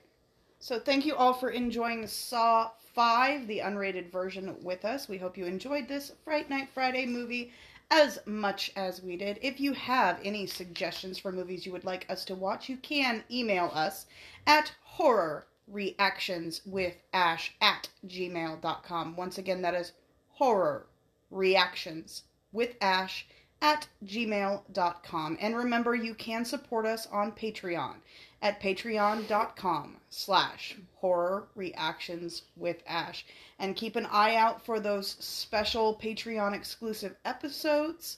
[0.60, 5.08] So thank you all for enjoying Saw 5, the unrated version, with us.
[5.08, 7.52] We hope you enjoyed this Fright Night Friday movie
[7.92, 9.38] as much as we did.
[9.42, 13.24] If you have any suggestions for movies you would like us to watch, you can
[13.30, 14.08] email us
[14.48, 19.16] at horror reactions with ash at gmail.com.
[19.16, 19.94] Once again, that is
[20.30, 20.88] horror
[21.32, 23.28] reactions with ash
[23.62, 25.38] at gmail.com.
[25.40, 27.96] And remember, you can support us on Patreon
[28.42, 33.26] at patreon.com slash horror reactions with ash.
[33.58, 38.18] And keep an eye out for those special Patreon exclusive episodes.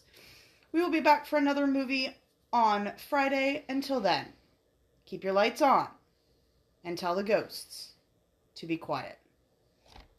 [0.71, 2.15] We will be back for another movie
[2.51, 3.63] on Friday.
[3.69, 4.33] Until then,
[5.05, 5.87] keep your lights on
[6.87, 7.89] and tell the ghosts
[8.55, 9.17] to be quiet.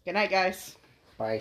[0.05, 0.77] Good night, guys.
[1.17, 1.41] Bye.